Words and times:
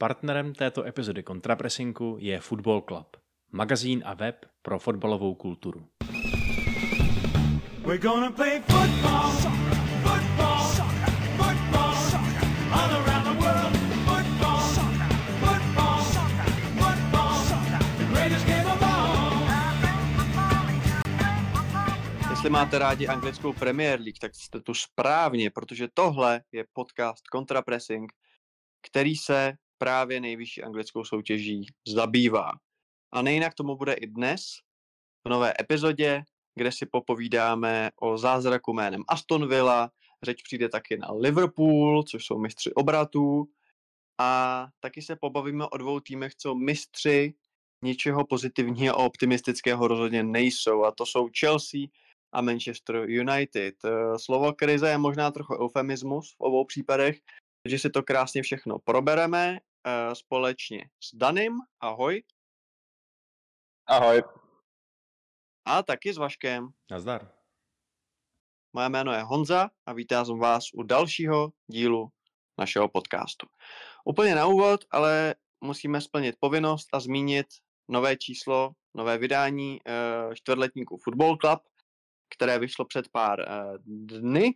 Partnerem 0.00 0.54
této 0.54 0.86
epizody 0.86 1.22
Kontrapresinku 1.22 2.16
je 2.20 2.40
Football 2.40 2.80
Club, 2.80 3.16
magazín 3.52 4.02
a 4.06 4.14
web 4.14 4.46
pro 4.62 4.78
fotbalovou 4.78 5.34
kulturu. 5.34 5.88
We're 7.86 7.98
gonna 7.98 8.30
play 8.30 8.60
football, 8.60 9.30
football, 10.02 10.66
football, 11.36 11.94
all 12.72 12.90
around 12.90 13.24
the 13.24 13.44
world. 13.44 13.76
Football, 14.06 14.60
football, 15.40 16.02
football, 16.78 17.38
the 17.98 18.04
greatest 18.12 18.46
game 18.46 18.66
of 18.72 18.82
all. 18.82 19.48
Jestli 22.30 22.50
máte 22.50 22.78
rádi 22.78 23.08
anglickou 23.08 23.52
Premier 23.52 24.00
League, 24.00 24.18
tak 24.20 24.34
jste 24.34 24.60
tu 24.60 24.74
správně, 24.74 25.50
protože 25.50 25.88
tohle 25.94 26.40
je 26.52 26.64
podcast 26.72 27.22
Contrapressing, 27.32 28.12
který 28.82 29.16
se 29.16 29.52
právě 29.78 30.20
nejvyšší 30.20 30.62
anglickou 30.62 31.04
soutěží 31.04 31.66
zabývá. 31.88 32.52
A 33.12 33.22
nejinak 33.22 33.54
tomu 33.54 33.76
bude 33.76 33.92
i 33.92 34.06
dnes 34.06 34.42
v 35.26 35.30
nové 35.30 35.54
epizodě, 35.60 36.22
kde 36.54 36.72
si 36.72 36.86
popovídáme 36.86 37.90
o 38.00 38.18
zázraku 38.18 38.72
jménem 38.72 39.02
Aston 39.08 39.48
Villa, 39.48 39.90
řeč 40.22 40.42
přijde 40.42 40.68
taky 40.68 40.96
na 40.96 41.12
Liverpool, 41.12 42.02
což 42.02 42.26
jsou 42.26 42.38
mistři 42.38 42.74
obratů, 42.74 43.48
a 44.20 44.66
taky 44.80 45.02
se 45.02 45.16
pobavíme 45.16 45.66
o 45.66 45.76
dvou 45.76 46.00
týmech, 46.00 46.34
co 46.34 46.54
mistři 46.54 47.34
ničeho 47.84 48.26
pozitivního 48.26 48.94
a 48.94 49.04
optimistického 49.04 49.88
rozhodně 49.88 50.22
nejsou, 50.22 50.84
a 50.84 50.90
to 50.90 51.06
jsou 51.06 51.28
Chelsea 51.40 51.80
a 52.32 52.40
Manchester 52.40 52.96
United. 52.96 53.74
Slovo 54.16 54.52
krize 54.52 54.88
je 54.88 54.98
možná 54.98 55.30
trochu 55.30 55.64
eufemismus 55.64 56.34
v 56.34 56.40
obou 56.40 56.64
případech, 56.64 57.20
takže 57.62 57.78
si 57.78 57.90
to 57.90 58.02
krásně 58.02 58.42
všechno 58.42 58.78
probereme 58.78 59.60
společně 60.14 60.90
s 61.04 61.14
Danem. 61.14 61.58
Ahoj. 61.80 62.22
Ahoj. 63.86 64.22
A 65.64 65.82
taky 65.82 66.12
s 66.12 66.16
Vaškem. 66.16 66.68
Nazdar. 66.90 67.32
Moje 68.72 68.88
jméno 68.88 69.12
je 69.12 69.22
Honza 69.22 69.70
a 69.86 69.92
vítám 69.92 70.38
vás 70.38 70.64
u 70.74 70.82
dalšího 70.82 71.52
dílu 71.66 72.08
našeho 72.58 72.88
podcastu. 72.88 73.46
Úplně 74.04 74.34
na 74.34 74.46
úvod, 74.46 74.80
ale 74.90 75.34
musíme 75.60 76.00
splnit 76.00 76.36
povinnost 76.40 76.88
a 76.92 77.00
zmínit 77.00 77.46
nové 77.88 78.16
číslo, 78.16 78.70
nové 78.94 79.18
vydání 79.18 79.80
uh, 79.80 80.34
čtvrtletníků 80.34 80.98
Football 81.04 81.36
Club, 81.36 81.60
které 82.34 82.58
vyšlo 82.58 82.84
před 82.84 83.08
pár 83.08 83.38
uh, 83.40 83.76
dny, 84.06 84.54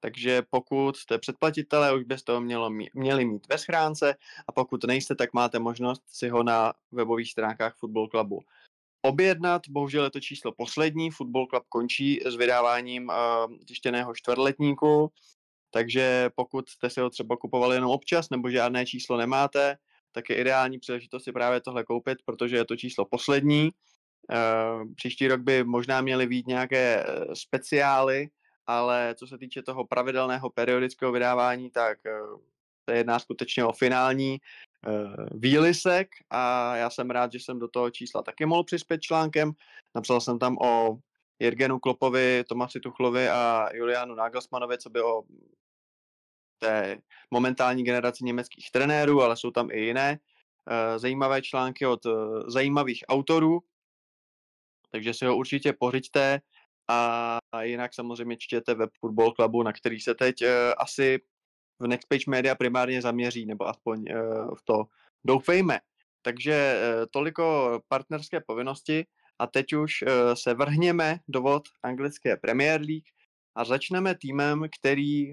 takže 0.00 0.42
pokud 0.50 0.96
jste 0.96 1.18
předplatitelé, 1.18 1.94
už 1.94 2.04
byste 2.04 2.32
ho 2.32 2.40
mělo, 2.40 2.70
měli 2.94 3.24
mít 3.24 3.46
ve 3.48 3.58
schránce 3.58 4.14
a 4.48 4.52
pokud 4.52 4.84
nejste, 4.84 5.14
tak 5.14 5.32
máte 5.32 5.58
možnost 5.58 6.02
si 6.06 6.28
ho 6.28 6.42
na 6.42 6.72
webových 6.92 7.30
stránkách 7.30 7.76
Football 7.76 8.08
Clubu 8.08 8.40
objednat. 9.02 9.62
Bohužel 9.68 10.04
je 10.04 10.10
to 10.10 10.20
číslo 10.20 10.52
poslední. 10.52 11.10
Football 11.10 11.46
Club 11.46 11.64
končí 11.68 12.20
s 12.26 12.36
vydáváním 12.36 13.08
uh, 13.08 13.56
tištěného 13.66 14.14
čtvrtletníku, 14.14 15.12
takže 15.70 16.30
pokud 16.34 16.68
jste 16.68 16.90
si 16.90 17.00
ho 17.00 17.10
třeba 17.10 17.36
kupovali 17.36 17.76
jenom 17.76 17.90
občas 17.90 18.30
nebo 18.30 18.50
žádné 18.50 18.86
číslo 18.86 19.16
nemáte, 19.16 19.76
tak 20.12 20.30
je 20.30 20.36
ideální 20.36 20.78
příležitost 20.78 21.24
si 21.24 21.32
právě 21.32 21.60
tohle 21.60 21.84
koupit, 21.84 22.18
protože 22.24 22.56
je 22.56 22.64
to 22.64 22.76
číslo 22.76 23.04
poslední. 23.04 23.70
Uh, 24.30 24.84
příští 24.94 25.28
rok 25.28 25.40
by 25.40 25.64
možná 25.64 26.00
měly 26.00 26.26
být 26.26 26.46
nějaké 26.46 27.06
speciály, 27.34 28.28
ale 28.70 29.14
co 29.14 29.26
se 29.26 29.38
týče 29.38 29.62
toho 29.62 29.86
pravidelného 29.86 30.50
periodického 30.50 31.12
vydávání, 31.12 31.70
tak 31.70 31.98
eh, 32.06 32.20
se 32.90 32.96
jedná 32.96 33.18
skutečně 33.18 33.64
o 33.64 33.72
finální 33.72 34.38
uh, 34.86 35.26
výlisek 35.30 36.08
a 36.30 36.76
já 36.76 36.90
jsem 36.90 37.10
rád, 37.10 37.32
že 37.32 37.38
jsem 37.38 37.58
do 37.58 37.68
toho 37.68 37.90
čísla 37.90 38.22
taky 38.22 38.46
mohl 38.46 38.64
přispět 38.64 39.00
článkem. 39.00 39.52
Napsal 39.94 40.20
jsem 40.20 40.38
tam 40.38 40.56
o 40.58 40.98
Jirgenu 41.38 41.78
Klopovi, 41.78 42.44
Tomasi 42.48 42.80
Tuchlovi 42.80 43.28
a 43.28 43.68
Julianu 43.74 44.14
Nagelsmanovi, 44.14 44.78
co 44.78 44.90
by 44.90 45.02
o 45.02 45.22
té 46.58 46.98
momentální 47.30 47.84
generaci 47.84 48.24
německých 48.24 48.70
trenérů, 48.70 49.22
ale 49.22 49.36
jsou 49.36 49.50
tam 49.50 49.70
i 49.70 49.80
jiné 49.80 50.18
uh, 50.18 50.98
zajímavé 50.98 51.42
články 51.42 51.86
od 51.86 52.00
zajímavých 52.46 53.04
autorů, 53.08 53.60
takže 54.90 55.14
si 55.14 55.26
ho 55.26 55.36
určitě 55.36 55.72
pořiďte. 55.72 56.40
A 56.92 57.38
jinak 57.62 57.94
samozřejmě 57.94 58.36
čtěte 58.36 58.74
web 58.74 58.90
Football 59.00 59.32
Clubu, 59.32 59.62
na 59.62 59.72
který 59.72 60.00
se 60.00 60.14
teď 60.14 60.42
uh, 60.42 60.48
asi 60.78 61.18
v 61.78 61.86
Next 61.86 62.08
Page 62.08 62.24
Media 62.28 62.54
primárně 62.54 63.02
zaměří, 63.02 63.46
nebo 63.46 63.68
aspoň 63.68 63.98
uh, 64.10 64.54
v 64.54 64.62
to 64.64 64.84
doufejme. 65.24 65.80
Takže 66.22 66.80
uh, 66.80 67.06
toliko 67.10 67.80
partnerské 67.88 68.40
povinnosti 68.40 69.06
a 69.38 69.46
teď 69.46 69.72
už 69.72 70.02
uh, 70.02 70.08
se 70.34 70.54
vrhněme 70.54 71.18
do 71.28 71.40
vod 71.40 71.62
anglické 71.82 72.36
Premier 72.36 72.80
League 72.80 73.08
a 73.54 73.64
začneme 73.64 74.14
týmem, 74.14 74.66
který 74.80 75.32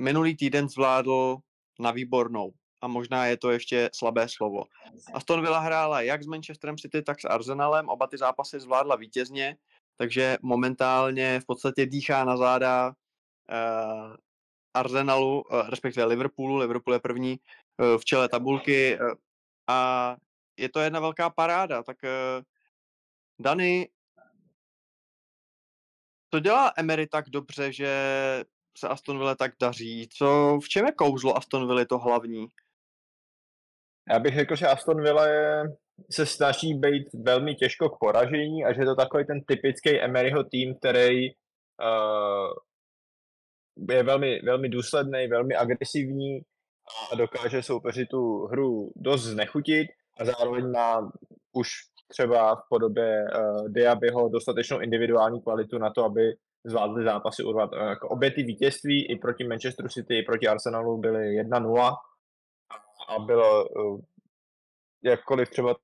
minulý 0.00 0.36
týden 0.36 0.68
zvládl 0.68 1.36
na 1.80 1.90
výbornou. 1.90 2.52
A 2.80 2.88
možná 2.88 3.26
je 3.26 3.36
to 3.36 3.50
ještě 3.50 3.90
slabé 3.94 4.28
slovo. 4.28 4.64
Aston 5.14 5.42
Villa 5.42 5.58
hrála 5.58 6.00
jak 6.00 6.22
s 6.22 6.26
Manchesterem 6.26 6.76
City, 6.76 7.02
tak 7.02 7.20
s 7.20 7.24
Arsenalem. 7.24 7.88
Oba 7.88 8.06
ty 8.06 8.18
zápasy 8.18 8.60
zvládla 8.60 8.96
vítězně 8.96 9.56
takže 9.96 10.36
momentálně 10.42 11.40
v 11.40 11.46
podstatě 11.46 11.86
dýchá 11.86 12.24
na 12.24 12.36
záda 12.36 12.88
uh, 12.88 14.14
Arsenalu, 14.74 15.42
uh, 15.42 15.68
respektive 15.68 16.06
Liverpoolu. 16.06 16.56
Liverpool 16.56 16.94
je 16.94 17.00
první 17.00 17.36
uh, 17.78 17.98
v 17.98 18.04
čele 18.04 18.28
tabulky 18.28 18.98
uh, 19.00 19.14
a 19.66 20.16
je 20.58 20.68
to 20.68 20.80
jedna 20.80 21.00
velká 21.00 21.30
paráda. 21.30 21.82
Tak 21.82 21.96
uh, 22.02 22.42
Dany, 23.38 23.88
co 26.34 26.40
dělá 26.40 26.72
Emery 26.76 27.06
tak 27.06 27.30
dobře, 27.30 27.72
že 27.72 27.90
se 28.78 28.88
Aston 28.88 29.18
Villa 29.18 29.34
tak 29.34 29.52
daří? 29.60 30.08
Co, 30.08 30.58
v 30.64 30.68
čem 30.68 30.86
je 30.86 30.92
kouzlo 30.92 31.36
Aston 31.36 31.66
Villa 31.66 31.84
to 31.84 31.98
hlavní? 31.98 32.46
Já 34.08 34.18
bych 34.18 34.34
řekl, 34.34 34.56
že 34.56 34.66
Aston 34.66 35.02
Villa 35.02 35.26
je 35.26 35.64
se 36.10 36.26
snaží 36.26 36.74
být 36.74 37.08
velmi 37.14 37.54
těžko 37.54 37.88
k 37.88 37.98
poražení 37.98 38.64
a 38.64 38.72
že 38.72 38.80
je 38.80 38.86
to 38.86 38.94
takový 38.94 39.24
ten 39.26 39.40
typický 39.40 40.00
Emeryho 40.00 40.44
tým, 40.44 40.74
který 40.74 41.30
uh, 41.30 42.52
je 43.90 44.02
velmi, 44.02 44.40
velmi 44.42 44.68
důsledný, 44.68 45.28
velmi 45.28 45.54
agresivní 45.54 46.40
a 47.12 47.14
dokáže 47.14 47.62
soupeři 47.62 48.06
tu 48.06 48.46
hru 48.46 48.92
dost 48.96 49.22
znechutit 49.22 49.88
a 50.18 50.24
zároveň 50.24 50.70
má 50.70 51.10
už 51.52 51.68
třeba 52.08 52.54
v 52.56 52.62
podobě 52.68 53.24
uh, 53.24 53.68
Diabyho 53.68 54.28
dostatečnou 54.28 54.80
individuální 54.80 55.42
kvalitu 55.42 55.78
na 55.78 55.90
to, 55.90 56.04
aby 56.04 56.34
zvládli 56.64 57.04
zápasy 57.04 57.42
urvat. 57.42 57.72
Uh, 57.72 57.94
obě 58.02 58.30
ty 58.30 58.42
vítězství 58.42 59.06
i 59.10 59.16
proti 59.16 59.44
Manchesteru 59.44 59.88
City, 59.88 60.18
i 60.18 60.22
proti 60.22 60.48
Arsenalu 60.48 60.98
byly 60.98 61.42
1-0 61.42 61.94
a 63.08 63.18
bylo 63.18 63.68
uh, 63.68 64.00
jakkoliv 65.10 65.50
třeba 65.50 65.74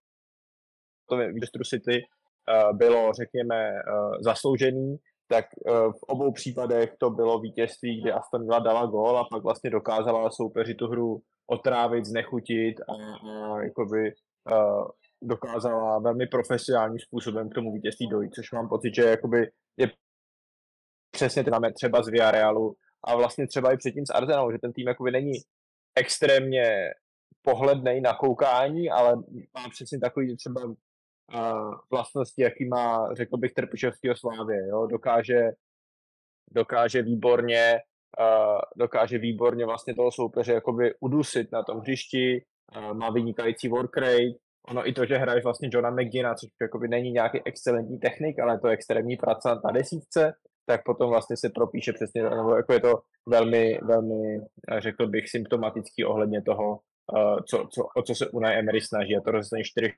to 1.09 1.17
Manchester 1.17 1.63
City 1.65 2.03
uh, 2.03 2.77
bylo, 2.77 3.13
řekněme, 3.13 3.73
uh, 3.73 4.17
zasloužený, 4.21 4.97
tak 5.29 5.45
uh, 5.67 5.93
v 5.93 6.03
obou 6.09 6.33
případech 6.33 6.91
to 7.01 7.11
bylo 7.11 7.41
vítězství, 7.41 8.01
kdy 8.01 8.13
Aston 8.13 8.43
Villa 8.43 8.59
dala 8.59 8.87
gól 8.87 9.19
a 9.19 9.25
pak 9.31 9.43
vlastně 9.43 9.71
dokázala 9.71 10.31
soupeři 10.31 10.75
tu 10.75 10.87
hru 10.87 11.21
otrávit, 11.47 12.05
znechutit 12.05 12.81
a, 12.81 12.93
a 13.29 13.63
jakoby 13.63 14.13
uh, 14.51 14.89
dokázala 15.23 15.99
velmi 15.99 16.27
profesionálním 16.27 16.99
způsobem 16.99 17.51
k 17.51 17.55
tomu 17.55 17.73
vítězství 17.73 18.09
dojít, 18.09 18.35
což 18.35 18.53
mám 18.53 18.69
pocit, 18.69 18.95
že 18.95 19.03
jakoby 19.03 19.51
je 19.77 19.91
přesně 21.11 21.45
máme 21.51 21.73
třeba 21.73 22.03
z 22.03 22.09
Villarrealu 22.09 22.75
a 23.05 23.17
vlastně 23.17 23.47
třeba 23.47 23.73
i 23.73 23.77
předtím 23.77 24.07
z 24.07 24.11
Arsenalu, 24.11 24.53
že 24.53 24.59
ten 24.59 24.73
tým 24.73 24.89
jakoby 24.89 25.11
není 25.11 25.33
extrémně 25.97 26.91
pohlednej 27.43 28.01
na 28.01 28.15
koukání, 28.15 28.91
ale 28.91 29.17
má 29.55 29.69
přesně 29.71 29.99
takový 29.99 30.37
třeba 30.37 30.65
uh, 30.65 30.75
vlastnosti, 31.91 32.43
jaký 32.43 32.69
má, 32.69 33.15
řekl 33.15 33.37
bych, 33.37 33.53
Trpišovského 33.53 34.17
Slávě. 34.17 34.69
Jo? 34.69 34.87
Dokáže, 34.87 35.51
dokáže 36.51 37.03
výborně 37.03 37.81
uh, 38.21 38.59
dokáže 38.77 39.19
výborně 39.19 39.67
vlastně 39.67 39.95
toho 39.95 40.13
soupeře 40.13 40.53
jakoby 40.53 40.95
udusit 41.01 41.53
na 41.53 41.63
tom 41.63 41.79
hřišti, 41.79 42.45
uh, 42.77 42.95
má 42.95 43.11
vynikající 43.11 43.69
work 43.69 43.97
rate, 43.97 44.33
ono 44.69 44.89
i 44.89 44.93
to, 44.93 45.07
že 45.07 45.17
hraješ 45.17 45.45
vlastně 45.45 45.69
Johna 45.73 45.91
McGinna, 45.91 46.35
což 46.35 46.51
jakoby 46.63 46.89
není 46.89 47.11
nějaký 47.11 47.41
excelentní 47.45 47.99
technik, 47.99 48.39
ale 48.39 48.55
je 48.55 48.59
to 48.59 48.69
extrémní 48.69 49.17
pracant 49.17 49.65
na 49.65 49.71
desítce, 49.71 50.33
tak 50.67 50.85
potom 50.85 51.11
vlastně 51.11 51.37
se 51.37 51.51
propíše 51.55 51.93
přesně, 51.93 52.23
nebo 52.23 52.57
jako 52.57 52.73
je 52.73 52.81
to 52.81 52.93
velmi, 53.29 53.79
velmi, 53.83 54.41
řekl 54.79 55.07
bych, 55.07 55.31
symptomatický 55.31 56.05
ohledně 56.05 56.43
toho, 56.43 56.81
co, 57.49 57.69
co, 57.73 57.83
o 57.97 58.03
co 58.03 58.15
se 58.15 58.29
Unai 58.29 58.59
Emery 58.59 58.81
snaží. 58.81 59.17
A 59.17 59.21
to 59.21 59.31
rozhodně 59.31 59.65
4 59.65 59.95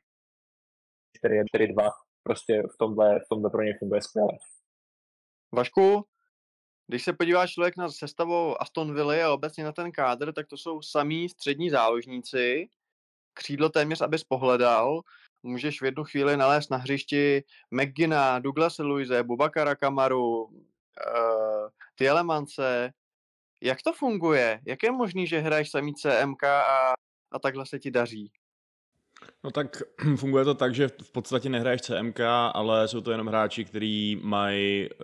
4 1.16 1.34
4 1.48 1.72
2 1.72 1.90
prostě 2.22 2.62
v 2.62 2.76
tomhle, 2.78 3.20
v 3.20 3.28
tomhle 3.28 3.50
pro 3.50 3.62
ně 3.62 3.74
funguje 3.78 4.02
skvěle. 4.02 4.38
Vašku, 5.52 6.06
když 6.86 7.04
se 7.04 7.12
podívá 7.12 7.46
člověk 7.46 7.76
na 7.76 7.88
sestavu 7.88 8.62
Aston 8.62 8.94
Villa 8.94 9.26
a 9.26 9.32
obecně 9.32 9.64
na 9.64 9.72
ten 9.72 9.92
kádr, 9.92 10.32
tak 10.32 10.46
to 10.46 10.56
jsou 10.56 10.82
samý 10.82 11.28
střední 11.28 11.70
záložníci. 11.70 12.68
Křídlo 13.34 13.68
téměř, 13.68 14.00
abys 14.00 14.24
pohledal. 14.24 15.00
Můžeš 15.42 15.82
v 15.82 15.84
jednu 15.84 16.04
chvíli 16.04 16.36
nalézt 16.36 16.70
na 16.70 16.76
hřišti 16.76 17.44
McGina, 17.70 18.38
Douglase 18.38 18.82
Luise, 18.82 19.22
Bubakara 19.22 19.74
Kamaru, 19.74 20.44
uh, 20.44 21.68
Tielemance. 21.94 22.92
Jak 23.64 23.82
to 23.82 23.92
funguje? 23.92 24.60
Jak 24.66 24.82
je 24.82 24.92
možný, 24.92 25.26
že 25.26 25.38
hraješ 25.38 25.70
samý 25.70 25.94
CMK 25.94 26.44
a, 26.44 26.92
a 27.32 27.38
takhle 27.38 27.66
se 27.66 27.78
ti 27.78 27.90
daří? 27.90 28.30
No 29.44 29.50
tak 29.50 29.82
funguje 30.16 30.44
to 30.44 30.54
tak, 30.54 30.74
že 30.74 30.88
v 30.88 31.10
podstatě 31.10 31.48
nehraješ 31.48 31.80
CMK, 31.80 32.20
ale 32.52 32.88
jsou 32.88 33.00
to 33.00 33.10
jenom 33.10 33.26
hráči, 33.26 33.64
který 33.64 34.20
mají, 34.22 34.88
eh, 34.92 34.96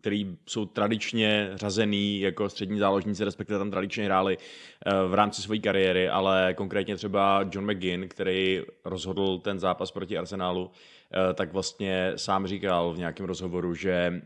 který 0.00 0.38
jsou 0.46 0.66
tradičně 0.66 1.50
řazený 1.54 2.20
jako 2.20 2.48
střední 2.48 2.78
záložníci, 2.78 3.24
respektive 3.24 3.58
tam 3.58 3.70
tradičně 3.70 4.04
hráli 4.04 4.38
eh, 4.38 4.92
v 5.08 5.14
rámci 5.14 5.42
své 5.42 5.58
kariéry, 5.58 6.08
ale 6.08 6.54
konkrétně 6.54 6.96
třeba 6.96 7.48
John 7.52 7.72
McGinn, 7.72 8.08
který 8.08 8.62
rozhodl 8.84 9.38
ten 9.38 9.58
zápas 9.58 9.90
proti 9.90 10.18
Arsenálu, 10.18 10.70
eh, 10.70 11.34
tak 11.34 11.52
vlastně 11.52 12.12
sám 12.16 12.46
říkal 12.46 12.92
v 12.92 12.98
nějakém 12.98 13.26
rozhovoru, 13.26 13.74
že 13.74 14.22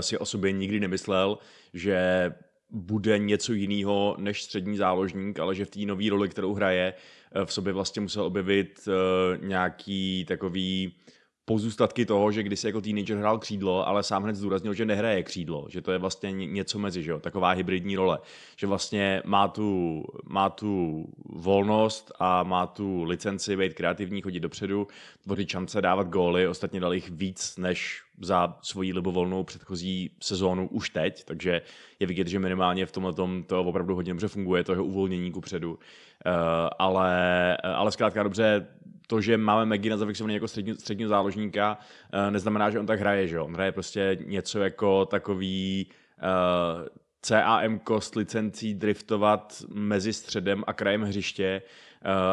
si 0.00 0.18
o 0.18 0.26
sobě 0.26 0.52
nikdy 0.52 0.80
nemyslel, 0.80 1.38
že 1.74 2.30
bude 2.70 3.18
něco 3.18 3.52
jiného 3.52 4.16
než 4.18 4.42
střední 4.42 4.76
záložník, 4.76 5.38
ale 5.38 5.54
že 5.54 5.64
v 5.64 5.70
té 5.70 5.80
nové 5.80 6.10
roli, 6.10 6.28
kterou 6.28 6.54
hraje, 6.54 6.94
Eh, 7.32 7.44
v 7.44 7.52
sobě 7.52 7.72
vlastně 7.72 8.02
musel 8.02 8.24
objevit 8.24 8.88
uh, 8.88 9.46
nějaký 9.46 10.24
takový 10.28 10.92
pozůstatky 11.44 12.06
toho, 12.06 12.32
že 12.32 12.42
když 12.42 12.60
se 12.60 12.68
jako 12.68 12.80
teenager 12.80 13.16
hrál 13.16 13.38
křídlo, 13.38 13.88
ale 13.88 14.02
sám 14.02 14.22
hned 14.22 14.36
zdůraznil, 14.36 14.74
že 14.74 14.84
nehraje 14.84 15.22
křídlo, 15.22 15.66
že 15.68 15.82
to 15.82 15.92
je 15.92 15.98
vlastně 15.98 16.32
něco 16.32 16.78
mezi, 16.78 17.02
že 17.02 17.10
jo? 17.10 17.20
taková 17.20 17.50
hybridní 17.50 17.96
role, 17.96 18.18
že 18.56 18.66
vlastně 18.66 19.22
má 19.24 19.48
tu, 19.48 20.04
má 20.24 20.50
tu 20.50 21.04
volnost 21.24 22.12
a 22.18 22.42
má 22.42 22.66
tu 22.66 23.04
licenci 23.04 23.56
být 23.56 23.74
kreativní, 23.74 24.22
chodit 24.22 24.40
dopředu, 24.40 24.86
tvořit 25.24 25.48
šance, 25.48 25.82
dávat 25.82 26.08
góly, 26.08 26.48
ostatně 26.48 26.80
dal 26.80 26.94
jich 26.94 27.10
víc 27.10 27.56
než 27.56 28.02
za 28.20 28.58
svoji 28.62 28.92
libovolnou 28.92 29.44
předchozí 29.44 30.10
sezónu 30.22 30.68
už 30.68 30.90
teď, 30.90 31.24
takže 31.24 31.62
je 32.00 32.06
vidět, 32.06 32.28
že 32.28 32.38
minimálně 32.38 32.86
v 32.86 32.92
tomhle 32.92 33.12
tom 33.12 33.42
to 33.42 33.60
opravdu 33.60 33.94
hodně 33.94 34.12
dobře 34.12 34.28
funguje, 34.28 34.64
to 34.64 34.72
jeho 34.72 34.84
uvolnění 34.84 35.32
ku 35.32 35.40
předu. 35.40 35.70
Uh, 35.70 35.78
ale, 36.78 37.56
ale 37.56 37.92
zkrátka 37.92 38.22
dobře, 38.22 38.66
to, 39.06 39.20
že 39.20 39.36
máme 39.36 39.66
Magina 39.66 39.96
zafixovaný 39.96 40.34
jako 40.34 40.48
střední, 40.48 40.74
středního 40.74 41.08
záložníka, 41.08 41.78
uh, 42.14 42.30
neznamená, 42.30 42.70
že 42.70 42.80
on 42.80 42.86
tak 42.86 43.00
hraje, 43.00 43.28
že 43.28 43.40
on 43.40 43.54
hraje 43.54 43.72
prostě 43.72 44.18
něco 44.24 44.58
jako 44.58 45.06
takový 45.06 45.86
uh, 46.22 46.88
CAM 47.22 47.78
kost 47.78 48.16
licencí 48.16 48.74
driftovat 48.74 49.62
mezi 49.74 50.12
středem 50.12 50.64
a 50.66 50.72
krajem 50.72 51.02
hřiště 51.02 51.62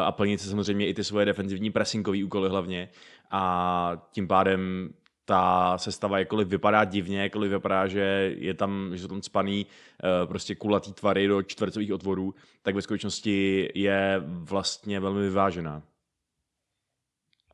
a 0.04 0.12
plnit 0.12 0.40
se 0.40 0.48
samozřejmě 0.48 0.88
i 0.88 0.94
ty 0.94 1.04
svoje 1.04 1.26
defenzivní 1.26 1.70
pressingové 1.70 2.24
úkoly 2.24 2.48
hlavně 2.48 2.88
a 3.30 4.02
tím 4.12 4.28
pádem 4.28 4.90
ta 5.26 5.78
sestava 5.78 6.18
jakkoliv 6.18 6.48
vypadá 6.48 6.84
divně, 6.84 7.22
jakkoliv 7.22 7.50
vypadá, 7.50 7.86
že 7.86 8.34
je 8.38 8.54
tam, 8.54 8.90
že 8.92 9.02
jsou 9.02 9.08
tam 9.08 9.22
spaný 9.22 9.66
uh, 9.66 10.28
prostě 10.28 10.54
kulatý 10.54 10.92
tvary 10.92 11.26
do 11.26 11.42
čtvercových 11.42 11.92
otvorů, 11.92 12.34
tak 12.62 12.74
ve 12.74 12.82
skutečnosti 12.82 13.68
je 13.74 14.22
vlastně 14.26 15.00
velmi 15.00 15.20
vyvážená. 15.20 15.82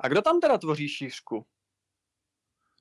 A 0.00 0.08
kdo 0.08 0.22
tam 0.22 0.40
teda 0.40 0.58
tvoří 0.58 0.88
šířku? 0.88 1.44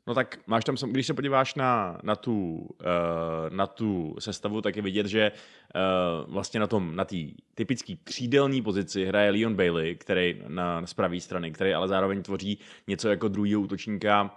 No 0.08 0.14
tak 0.14 0.40
máš 0.48 0.64
tam, 0.64 0.76
když 0.76 1.08
se 1.08 1.14
podíváš 1.14 1.56
na, 1.56 2.00
na, 2.04 2.16
tu, 2.16 2.58
uh, 2.58 3.50
na 3.50 3.68
tu 3.68 4.16
sestavu, 4.20 4.62
tak 4.62 4.76
je 4.76 4.82
vidět, 4.82 5.06
že 5.08 5.32
uh, 5.32 6.34
vlastně 6.34 6.60
na 6.60 6.68
tom, 6.68 6.96
na 6.96 7.06
té 7.06 7.16
typické 7.56 7.96
křídelní 8.04 8.62
pozici 8.62 9.06
hraje 9.06 9.32
Leon 9.32 9.56
Bailey, 9.56 9.96
který 9.96 10.42
na, 10.48 10.86
z 10.86 10.94
pravé 10.94 11.20
strany, 11.20 11.52
který 11.52 11.74
ale 11.74 11.88
zároveň 11.88 12.24
tvoří 12.24 12.60
něco 12.88 13.10
jako 13.10 13.28
druhého 13.28 13.62
útočníka 13.62 14.36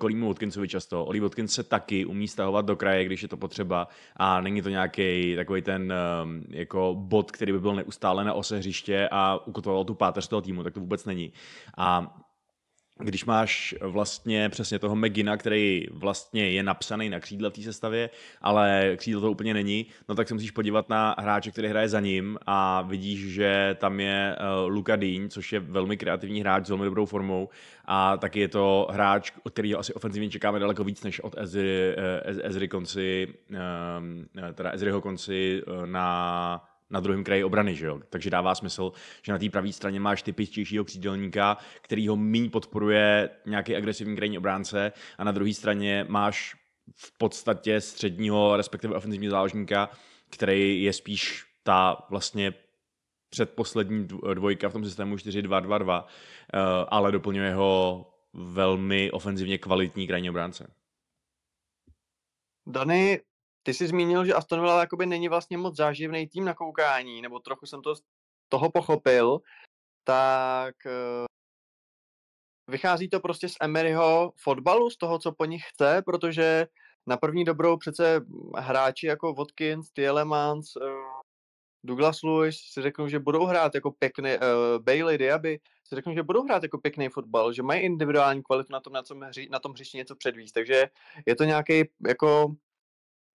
Colinu 0.00 0.28
Watkinsovi 0.28 0.68
často. 0.68 1.04
Oli 1.04 1.20
Watkins 1.20 1.52
se 1.52 1.62
taky 1.62 2.04
umí 2.04 2.28
stahovat 2.28 2.66
do 2.66 2.76
kraje, 2.76 3.04
když 3.04 3.22
je 3.22 3.28
to 3.28 3.36
potřeba 3.36 3.88
a 4.16 4.40
není 4.40 4.62
to 4.62 4.68
nějaký 4.68 5.36
takový 5.36 5.62
ten 5.62 5.92
um, 6.22 6.44
jako 6.50 6.94
bod, 6.98 7.30
který 7.30 7.52
by 7.52 7.60
byl 7.60 7.74
neustále 7.74 8.24
na 8.24 8.34
ose 8.34 8.58
hřiště 8.58 9.08
a 9.12 9.46
ukotvoval 9.46 9.84
tu 9.84 9.94
páteř 9.94 10.28
toho 10.28 10.42
týmu, 10.42 10.62
tak 10.62 10.74
to 10.74 10.80
vůbec 10.80 11.04
není. 11.04 11.32
A 11.76 12.16
když 12.98 13.24
máš 13.24 13.74
vlastně 13.80 14.48
přesně 14.48 14.78
toho 14.78 14.96
Megina, 14.96 15.36
který 15.36 15.86
vlastně 15.90 16.50
je 16.50 16.62
napsaný 16.62 17.10
na 17.10 17.20
křídle 17.20 17.50
v 17.50 17.52
té 17.52 17.62
sestavě, 17.62 18.10
ale 18.40 18.92
křídlo 18.96 19.20
to 19.20 19.30
úplně 19.30 19.54
není, 19.54 19.86
no 20.08 20.14
tak 20.14 20.28
se 20.28 20.34
musíš 20.34 20.50
podívat 20.50 20.88
na 20.88 21.14
hráče, 21.18 21.50
který 21.50 21.68
hraje 21.68 21.88
za 21.88 22.00
ním 22.00 22.38
a 22.46 22.82
vidíš, 22.82 23.32
že 23.32 23.76
tam 23.80 24.00
je 24.00 24.36
uh, 24.36 24.70
Luka 24.70 24.96
Dean, 24.96 25.28
což 25.28 25.52
je 25.52 25.60
velmi 25.60 25.96
kreativní 25.96 26.40
hráč 26.40 26.66
s 26.66 26.68
velmi 26.68 26.84
dobrou 26.84 27.06
formou 27.06 27.48
a 27.84 28.16
taky 28.16 28.40
je 28.40 28.48
to 28.48 28.88
hráč, 28.90 29.32
od 29.42 29.52
kterého 29.52 29.78
asi 29.78 29.94
ofenzivně 29.94 30.30
čekáme 30.30 30.58
daleko 30.58 30.84
víc 30.84 31.02
než 31.02 31.20
od 31.20 31.34
Ezry, 31.38 31.96
uh, 32.32 32.40
Ezry 32.42 32.68
konci, 32.68 33.28
uh, 33.50 34.54
teda 34.54 34.70
Ezryho 34.70 35.00
konci 35.00 35.62
na 35.84 36.73
na 36.90 37.00
druhém 37.00 37.24
kraji 37.24 37.44
obrany, 37.44 37.76
že 37.76 37.86
jo? 37.86 38.00
Takže 38.10 38.30
dává 38.30 38.54
smysl, 38.54 38.92
že 39.22 39.32
na 39.32 39.38
té 39.38 39.50
pravé 39.50 39.72
straně 39.72 40.00
máš 40.00 40.22
typičtějšího 40.22 40.84
křídelníka, 40.84 41.56
který 41.82 42.08
ho 42.08 42.16
méně 42.16 42.50
podporuje 42.50 43.30
nějaký 43.46 43.76
agresivní 43.76 44.16
krajní 44.16 44.38
obránce 44.38 44.92
a 45.18 45.24
na 45.24 45.32
druhé 45.32 45.54
straně 45.54 46.06
máš 46.08 46.56
v 46.96 47.18
podstatě 47.18 47.80
středního, 47.80 48.56
respektive 48.56 48.96
ofenzivního 48.96 49.30
záložníka, 49.30 49.90
který 50.30 50.82
je 50.82 50.92
spíš 50.92 51.44
ta 51.62 52.06
vlastně 52.10 52.54
předposlední 53.30 54.08
dvojka 54.34 54.68
v 54.68 54.72
tom 54.72 54.84
systému 54.84 55.16
4-2-2-2, 55.16 56.04
eh, 56.04 56.58
ale 56.88 57.12
doplňuje 57.12 57.54
ho 57.54 58.06
velmi 58.32 59.10
ofenzivně 59.10 59.58
kvalitní 59.58 60.06
krajní 60.06 60.30
obránce. 60.30 60.74
Dany, 62.66 63.20
ty 63.66 63.74
jsi 63.74 63.86
zmínil, 63.86 64.24
že 64.24 64.34
Aston 64.34 64.60
Villa 64.60 64.80
jakoby 64.80 65.06
není 65.06 65.28
vlastně 65.28 65.58
moc 65.58 65.76
záživný 65.76 66.28
tým 66.28 66.44
na 66.44 66.54
koukání, 66.54 67.22
nebo 67.22 67.38
trochu 67.38 67.66
jsem 67.66 67.82
to 67.82 67.96
z 67.96 68.02
toho 68.48 68.70
pochopil, 68.70 69.40
tak 70.04 70.74
uh, 70.86 71.24
vychází 72.70 73.08
to 73.08 73.20
prostě 73.20 73.48
z 73.48 73.54
Emeryho 73.60 74.32
fotbalu, 74.42 74.90
z 74.90 74.96
toho, 74.96 75.18
co 75.18 75.32
po 75.32 75.44
nich 75.44 75.62
chce, 75.68 76.02
protože 76.06 76.66
na 77.06 77.16
první 77.16 77.44
dobrou 77.44 77.76
přece 77.76 78.20
hráči 78.56 79.06
jako 79.06 79.34
Watkins, 79.34 79.90
Tielemans, 79.90 80.76
uh, 80.76 80.84
Douglas 81.84 82.22
Lewis 82.22 82.56
si 82.72 82.82
řeknou, 82.82 83.08
že 83.08 83.18
budou 83.18 83.44
hrát 83.44 83.74
jako 83.74 83.90
pěkný, 83.90 84.30
uh, 84.30 84.84
Bailey, 84.84 85.18
Diaby, 85.18 85.60
si 85.84 85.94
řeknou, 85.94 86.14
že 86.14 86.22
budou 86.22 86.44
hrát 86.44 86.62
jako 86.62 86.78
pěkný 86.78 87.08
fotbal, 87.08 87.52
že 87.52 87.62
mají 87.62 87.80
individuální 87.80 88.42
kvalitu 88.42 88.72
na 88.72 88.80
tom, 88.80 88.92
na, 88.92 89.02
tom 89.02 89.20
hři, 89.20 89.48
na 89.50 89.58
tom 89.58 89.72
hřišti 89.72 89.96
něco 89.96 90.16
předvíst, 90.16 90.54
takže 90.54 90.86
je 91.26 91.36
to 91.36 91.44
nějaký 91.44 91.84
jako 92.06 92.54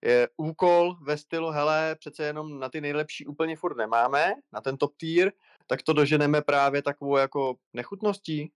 je 0.01 0.27
úkol 0.37 0.95
ve 1.01 1.17
stylu, 1.17 1.49
hele, 1.49 1.95
přece 1.99 2.23
jenom 2.23 2.59
na 2.59 2.69
ty 2.69 2.81
nejlepší 2.81 3.25
úplně 3.25 3.55
furt 3.55 3.77
nemáme, 3.77 4.33
na 4.53 4.61
ten 4.61 4.77
top 4.77 4.91
tier, 4.97 5.31
tak 5.67 5.83
to 5.83 5.93
doženeme 5.93 6.41
právě 6.41 6.81
takovou 6.81 7.17
jako 7.17 7.55
nechutností. 7.73 8.51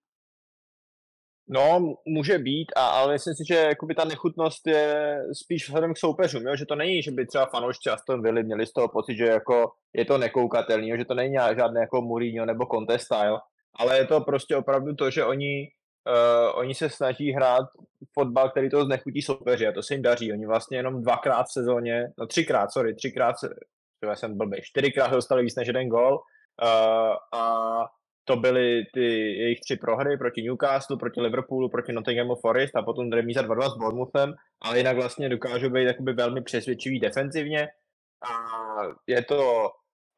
No, 1.48 1.96
může 2.08 2.38
být, 2.38 2.72
a, 2.76 2.88
ale 2.88 3.14
myslím 3.14 3.36
si, 3.36 3.44
že 3.48 3.56
jakoby 3.56 3.96
ta 3.96 4.06
nechutnost 4.06 4.68
je 4.68 5.18
spíš 5.34 5.68
vzhledem 5.68 5.94
k 5.94 5.98
soupeřům, 5.98 6.48
jo? 6.48 6.56
že 6.56 6.66
to 6.66 6.76
není, 6.76 7.04
že 7.04 7.12
by 7.12 7.28
třeba 7.28 7.46
fanoušci 7.46 7.90
Aston 7.90 8.24
Villa 8.24 8.42
měli 8.42 8.66
z 8.66 8.74
toho 8.74 8.88
pocit, 8.90 9.18
že 9.18 9.26
jako 9.26 9.72
je 9.94 10.06
to 10.06 10.18
nekoukatelný, 10.18 10.90
jo? 10.90 10.98
že 10.98 11.06
to 11.06 11.14
není 11.14 11.36
žádné 11.58 11.80
jako 11.80 12.02
Mourinho 12.02 12.46
nebo 12.46 12.66
Conte 12.66 13.00
style, 13.00 13.40
ale 13.76 13.98
je 13.98 14.08
to 14.08 14.22
prostě 14.22 14.56
opravdu 14.56 14.96
to, 14.96 15.10
že 15.12 15.26
oni 15.26 15.68
uh, 16.08 16.60
oni 16.60 16.76
se 16.76 16.90
snaží 16.90 17.32
hrát 17.32 17.66
fotbal, 18.14 18.50
který 18.50 18.70
to 18.70 18.86
znechutí 18.86 19.22
soupeři 19.22 19.68
a 19.68 19.72
to 19.72 19.84
se 19.84 19.94
jim 19.94 20.02
daří. 20.02 20.34
Oni 20.34 20.46
vlastně 20.46 20.78
jenom 20.78 21.02
dvakrát 21.02 21.44
v 21.44 21.52
sezóně, 21.52 22.08
no 22.18 22.28
třikrát, 22.28 22.72
sorry, 22.72 22.96
třikrát, 22.96 23.36
já 24.04 24.16
jsem 24.16 24.38
blbý, 24.38 24.58
čtyřikrát 24.62 25.12
dostali 25.12 25.44
víc 25.44 25.56
než 25.56 25.68
jeden 25.68 25.90
gol 25.90 26.14
uh, 26.14 27.40
a 27.40 27.64
to 28.26 28.36
byly 28.36 28.84
ty 28.94 29.06
jejich 29.38 29.60
tři 29.60 29.76
prohry 29.76 30.18
proti 30.18 30.42
Newcastle, 30.42 30.98
proti 30.98 31.22
Liverpoolu, 31.22 31.70
proti 31.70 31.94
Nottinghamu 31.94 32.36
Forest 32.36 32.76
a 32.76 32.82
potom 32.82 33.12
remíza 33.12 33.42
2-2 33.42 33.76
s 33.76 33.78
Bournemouthem, 33.78 34.34
ale 34.62 34.78
jinak 34.78 34.96
vlastně 34.96 35.30
dokážou 35.30 35.70
být 35.70 35.84
jakoby 35.84 36.14
velmi 36.14 36.42
přesvědčivý 36.42 37.00
defenzivně 37.00 37.68
a 38.24 38.38
je 39.08 39.24
to 39.24 39.70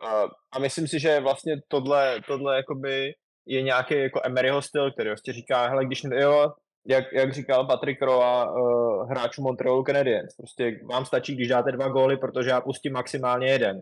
uh, 0.04 0.30
a 0.52 0.60
myslím 0.60 0.88
si, 0.88 1.00
že 1.00 1.20
vlastně 1.20 1.62
tohle, 1.68 2.22
tohle 2.28 2.56
jakoby 2.56 3.14
je 3.46 3.62
nějaký 3.62 3.94
jako 4.00 4.22
Emeryho 4.24 4.62
styl, 4.62 4.92
který 4.92 5.10
vlastně 5.10 5.34
říká, 5.34 5.68
hele, 5.68 5.86
když 5.86 6.04
jo, 6.04 6.52
jak, 6.88 7.14
jak 7.14 7.34
říkal 7.34 7.66
Patrick 7.66 8.02
Roa, 8.02 8.52
uh, 8.52 9.10
hráčů 9.10 9.42
Montrealu 9.42 9.84
Canadiens, 9.84 10.36
prostě 10.36 10.80
vám 10.92 11.06
stačí, 11.06 11.36
když 11.36 11.48
dáte 11.48 11.72
dva 11.72 11.88
góly, 11.88 12.18
protože 12.18 12.50
já 12.50 12.62
pustím 12.62 12.94
maximálně 12.94 13.48
jeden. 13.48 13.82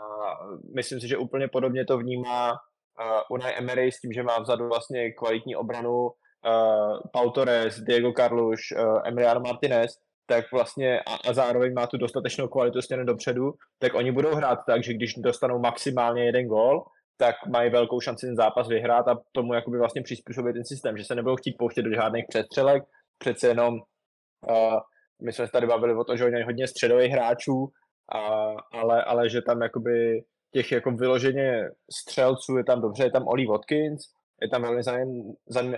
A 0.00 0.34
myslím 0.74 1.00
si, 1.00 1.08
že 1.08 1.16
úplně 1.16 1.48
podobně 1.48 1.84
to 1.84 1.98
vnímá 1.98 2.50
uh, 2.50 2.56
Unai 3.30 3.54
Emery 3.58 3.92
s 3.92 4.00
tím, 4.00 4.12
že 4.12 4.22
má 4.22 4.38
vzadu 4.38 4.68
vlastně 4.68 5.12
kvalitní 5.12 5.56
obranu 5.56 6.02
uh, 6.02 6.10
Pau 7.12 7.30
Torres, 7.30 7.80
Diego 7.80 8.12
Carlos, 8.12 8.60
uh, 8.76 9.00
Emiliano 9.04 9.40
Martinez 9.40 9.92
tak 10.26 10.52
vlastně 10.52 11.00
a, 11.00 11.28
a 11.28 11.32
zároveň 11.32 11.74
má 11.74 11.86
tu 11.86 11.96
dostatečnou 11.96 12.48
kvalitu 12.48 12.82
směrem 12.82 13.06
dopředu, 13.06 13.52
tak 13.78 13.94
oni 13.94 14.12
budou 14.12 14.34
hrát 14.34 14.58
tak, 14.66 14.84
že 14.84 14.94
když 14.94 15.14
dostanou 15.14 15.58
maximálně 15.58 16.24
jeden 16.24 16.46
gól, 16.46 16.84
tak 17.16 17.34
mají 17.46 17.70
velkou 17.70 18.00
šanci 18.00 18.26
ten 18.26 18.36
zápas 18.36 18.68
vyhrát 18.68 19.08
a 19.08 19.20
tomu 19.32 19.54
jakoby 19.54 19.78
vlastně 19.78 20.02
přizpůsobit 20.02 20.54
ten 20.54 20.64
systém, 20.64 20.96
že 20.96 21.04
se 21.04 21.14
nebudou 21.14 21.36
chtít 21.36 21.56
pouštět 21.58 21.82
do 21.82 21.94
žádných 21.94 22.24
přestřelek, 22.28 22.82
přece 23.18 23.48
jenom 23.48 23.74
uh, 23.74 24.80
my 25.22 25.32
jsme 25.32 25.46
se 25.46 25.52
tady 25.52 25.66
bavili 25.66 25.94
o 25.94 26.04
tom, 26.04 26.16
že 26.16 26.24
oni 26.24 26.42
hodně 26.42 26.66
středových 26.66 27.12
hráčů, 27.12 27.68
a, 28.14 28.18
ale, 28.72 29.04
ale 29.04 29.30
že 29.30 29.42
tam 29.42 29.62
jakoby 29.62 30.24
těch 30.52 30.72
jako 30.72 30.90
vyloženě 30.90 31.70
střelců 31.92 32.56
je 32.56 32.64
tam 32.64 32.80
dobře, 32.80 33.04
je 33.04 33.10
tam 33.10 33.26
Oli 33.26 33.46
Watkins, 33.46 34.02
je 34.42 34.48
tam 34.48 34.62
velmi 34.62 34.82
zajím, 34.82 35.34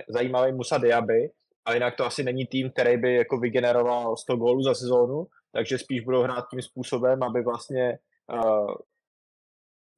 zajímavý 0.09 0.53
Musa 0.53 0.77
Diaby, 0.77 1.29
a 1.65 1.73
jinak 1.73 1.95
to 1.95 2.05
asi 2.05 2.23
není 2.23 2.45
tým, 2.45 2.71
který 2.71 2.97
by 2.97 3.15
jako 3.15 3.37
vygeneroval 3.37 4.17
100 4.17 4.35
gólů 4.35 4.63
za 4.63 4.73
sezónu, 4.73 5.27
takže 5.51 5.77
spíš 5.77 6.01
budou 6.01 6.21
hrát 6.21 6.45
tím 6.51 6.61
způsobem, 6.61 7.23
aby 7.23 7.43
vlastně 7.43 7.97
uh, 8.33 8.75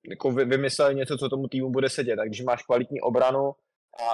jako 0.08 0.32
vy, 0.32 0.46
vymysleli 0.46 0.96
něco, 0.96 1.18
co 1.18 1.30
tomu 1.30 1.48
týmu 1.48 1.70
bude 1.70 1.90
sedět. 1.90 2.16
Tak 2.16 2.28
když 2.28 2.44
máš 2.44 2.64
kvalitní 2.64 3.02
obranu 3.02 3.52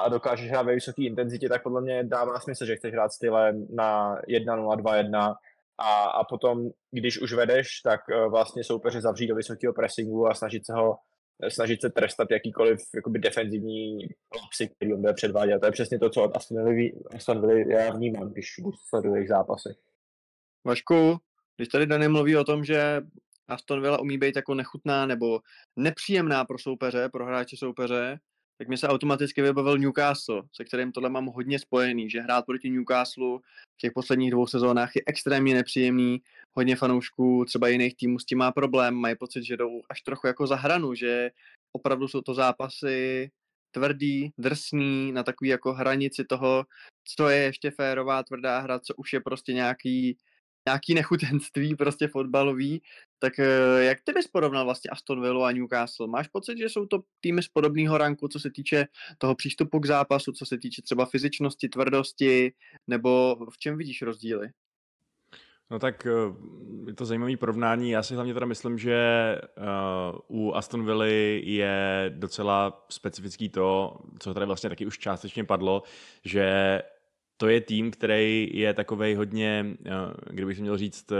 a 0.03 0.09
dokážeš 0.09 0.49
hrát 0.49 0.61
ve 0.61 0.73
vysoké 0.73 1.03
intenzitě, 1.03 1.49
tak 1.49 1.63
podle 1.63 1.81
mě 1.81 2.03
dává 2.03 2.39
smysl, 2.39 2.65
že 2.65 2.75
chceš 2.75 2.93
hrát 2.93 3.11
stylem 3.11 3.67
na 3.69 4.15
1-0, 4.21 4.77
2-1 4.77 5.35
a, 5.77 6.03
a 6.03 6.23
potom, 6.23 6.69
když 6.91 7.21
už 7.21 7.33
vedeš, 7.33 7.81
tak 7.83 8.01
uh, 8.09 8.31
vlastně 8.31 8.63
soupeře 8.63 9.01
zavřít 9.01 9.27
do 9.27 9.35
vysokého 9.35 9.73
pressingu 9.73 10.27
a 10.27 10.33
snažit 10.33 10.65
se 10.65 10.73
ho 10.73 10.97
snažit 11.49 11.81
se 11.81 11.89
trestat 11.89 12.31
jakýkoliv 12.31 12.79
jakoby 12.95 13.19
defenzivní 13.19 13.97
lapsy, 14.41 14.69
který 14.75 14.93
on 14.93 15.01
bude 15.01 15.13
předvádět. 15.13 15.59
To 15.59 15.65
je 15.65 15.71
přesně 15.71 15.99
to, 15.99 16.09
co 16.09 16.23
od 16.23 16.37
Aston 16.37 16.75
Villa, 16.75 16.91
Aston 17.15 17.47
Villa 17.47 17.83
já 17.83 17.93
vnímám, 17.93 18.29
když 18.31 18.55
sleduju 18.89 19.15
jejich 19.15 19.29
zápasy. 19.29 19.69
Vašku, 20.65 21.17
když 21.57 21.67
tady 21.67 21.85
Dany 21.85 22.07
mluví 22.07 22.37
o 22.37 22.43
tom, 22.43 22.63
že 22.63 23.01
Aston 23.47 23.81
Villa 23.81 23.99
umí 23.99 24.17
být 24.17 24.35
jako 24.35 24.53
nechutná 24.53 25.05
nebo 25.05 25.41
nepříjemná 25.75 26.45
pro 26.45 26.59
soupeře, 26.59 27.09
pro 27.09 27.25
hráče 27.25 27.57
soupeře, 27.57 28.19
tak 28.57 28.67
mi 28.67 28.77
se 28.77 28.87
automaticky 28.87 29.41
vybavil 29.41 29.77
Newcastle, 29.77 30.43
se 30.53 30.63
kterým 30.63 30.91
tohle 30.91 31.09
mám 31.09 31.25
hodně 31.25 31.59
spojený, 31.59 32.09
že 32.09 32.21
hrát 32.21 32.45
proti 32.45 32.69
Newcastle 32.69 33.39
v 33.73 33.77
těch 33.77 33.91
posledních 33.91 34.31
dvou 34.31 34.47
sezónách 34.47 34.95
je 34.95 35.01
extrémně 35.05 35.53
nepříjemný, 35.53 36.21
hodně 36.53 36.75
fanoušků 36.75 37.45
třeba 37.45 37.67
jiných 37.67 37.95
týmů 37.95 38.19
s 38.19 38.25
tím 38.25 38.37
má 38.37 38.51
problém, 38.51 38.95
mají 38.95 39.15
pocit, 39.15 39.43
že 39.43 39.57
jdou 39.57 39.81
až 39.89 40.01
trochu 40.01 40.27
jako 40.27 40.47
za 40.47 40.55
hranu, 40.55 40.93
že 40.93 41.31
opravdu 41.71 42.07
jsou 42.07 42.21
to 42.21 42.33
zápasy 42.33 43.31
tvrdý, 43.71 44.31
drsný, 44.37 45.11
na 45.11 45.23
takový 45.23 45.49
jako 45.49 45.73
hranici 45.73 46.25
toho, 46.25 46.65
co 47.15 47.29
je 47.29 47.37
ještě 47.37 47.71
férová 47.71 48.23
tvrdá 48.23 48.59
hra, 48.59 48.79
co 48.79 48.95
už 48.95 49.13
je 49.13 49.21
prostě 49.21 49.53
nějaký 49.53 50.17
nějaký 50.67 50.93
nechutenství 50.93 51.75
prostě 51.75 52.07
fotbalový, 52.07 52.81
tak 53.23 53.39
eh, 53.39 53.83
jak 53.83 53.97
ty 54.03 54.11
bys 54.13 54.27
porovnal 54.27 54.65
vlastně 54.65 54.89
Aston 54.89 55.21
Villa 55.21 55.47
a 55.47 55.51
Newcastle? 55.51 56.07
Máš 56.07 56.27
pocit, 56.27 56.57
že 56.57 56.69
jsou 56.69 56.85
to 56.85 56.99
týmy 57.19 57.43
z 57.43 57.47
podobného 57.47 57.97
ranku, 57.97 58.27
co 58.27 58.39
se 58.39 58.49
týče 58.51 58.85
toho 59.17 59.35
přístupu 59.35 59.79
k 59.79 59.85
zápasu, 59.85 60.31
co 60.31 60.45
se 60.45 60.57
týče 60.57 60.81
třeba 60.81 61.05
fyzičnosti, 61.05 61.69
tvrdosti, 61.69 62.53
nebo 62.87 63.37
v 63.49 63.57
čem 63.57 63.77
vidíš 63.77 64.01
rozdíly? 64.01 64.49
No 65.71 65.79
tak 65.79 66.05
eh, 66.05 66.11
je 66.87 66.93
to 66.93 67.05
zajímavé 67.05 67.37
porovnání. 67.37 67.91
Já 67.91 68.03
si 68.03 68.15
hlavně 68.15 68.33
teda 68.33 68.45
myslím, 68.45 68.77
že 68.77 68.97
uh, 70.29 70.39
u 70.39 70.53
Aston 70.53 70.85
Villa 70.85 71.05
je 71.05 72.05
docela 72.15 72.85
specifický 72.89 73.49
to, 73.49 73.99
co 74.19 74.33
tady 74.33 74.45
vlastně 74.45 74.69
taky 74.69 74.85
už 74.85 74.97
částečně 74.97 75.43
padlo, 75.43 75.83
že 76.25 76.79
to 77.43 77.49
je 77.49 77.61
tým, 77.61 77.91
který 77.91 78.49
je 78.53 78.73
takovej 78.73 79.15
hodně, 79.15 79.65
eh, 79.85 79.91
kdybych 80.29 80.59
měl 80.59 80.77
říct, 80.77 81.11
eh, 81.11 81.15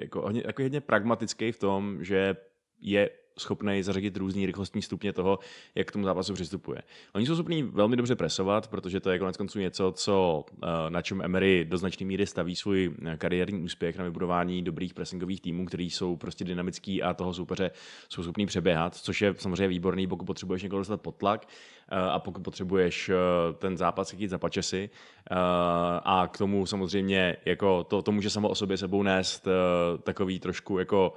jako 0.00 0.22
hodně, 0.22 0.42
jako 0.46 0.62
hodně 0.62 0.80
pragmatický 0.80 1.52
v 1.52 1.58
tom, 1.58 2.04
že 2.04 2.36
je 2.80 3.10
schopný 3.38 3.82
zařadit 3.82 4.16
různý 4.16 4.46
rychlostní 4.46 4.82
stupně 4.82 5.12
toho, 5.12 5.38
jak 5.74 5.88
k 5.88 5.92
tomu 5.92 6.04
zápasu 6.04 6.34
přistupuje. 6.34 6.82
Oni 7.14 7.26
jsou 7.26 7.34
schopní 7.34 7.62
velmi 7.62 7.96
dobře 7.96 8.16
presovat, 8.16 8.68
protože 8.68 9.00
to 9.00 9.10
je 9.10 9.18
konec 9.18 9.36
konců 9.36 9.58
něco, 9.58 9.92
co, 9.92 10.44
eh, 10.62 10.90
na 10.90 11.02
čem 11.02 11.22
Emery 11.22 11.64
do 11.64 11.78
značné 11.78 12.06
míry 12.06 12.26
staví 12.26 12.56
svůj 12.56 12.94
kariérní 13.18 13.62
úspěch 13.62 13.98
na 13.98 14.04
vybudování 14.04 14.62
dobrých 14.62 14.94
pressingových 14.94 15.40
týmů, 15.40 15.66
který 15.66 15.90
jsou 15.90 16.16
prostě 16.16 16.44
dynamický 16.44 17.02
a 17.02 17.14
toho 17.14 17.34
soupeře 17.34 17.70
jsou 18.08 18.22
schopní 18.22 18.46
přeběhat, 18.46 18.94
což 18.94 19.22
je 19.22 19.34
samozřejmě 19.38 19.68
výborný, 19.68 20.06
pokud 20.06 20.24
potřebuješ 20.24 20.62
někoho 20.62 20.80
dostat 20.80 21.00
pod 21.00 21.16
tlak 21.16 21.46
a 21.88 22.18
pokud 22.18 22.42
potřebuješ 22.42 23.08
eh, 23.08 23.14
ten 23.58 23.76
zápas 23.76 24.10
chytit 24.10 24.30
za 24.30 24.38
pačesy 24.38 24.90
eh, 25.30 25.34
a 26.04 26.28
k 26.32 26.38
tomu 26.38 26.66
samozřejmě 26.66 27.36
jako 27.44 27.84
to, 27.84 28.02
to 28.02 28.12
může 28.12 28.30
samo 28.30 28.48
o 28.48 28.54
sobě 28.54 28.76
sebou 28.76 29.02
nést 29.02 29.48
takový 30.02 30.40
trošku 30.40 30.78
jako 30.78 31.12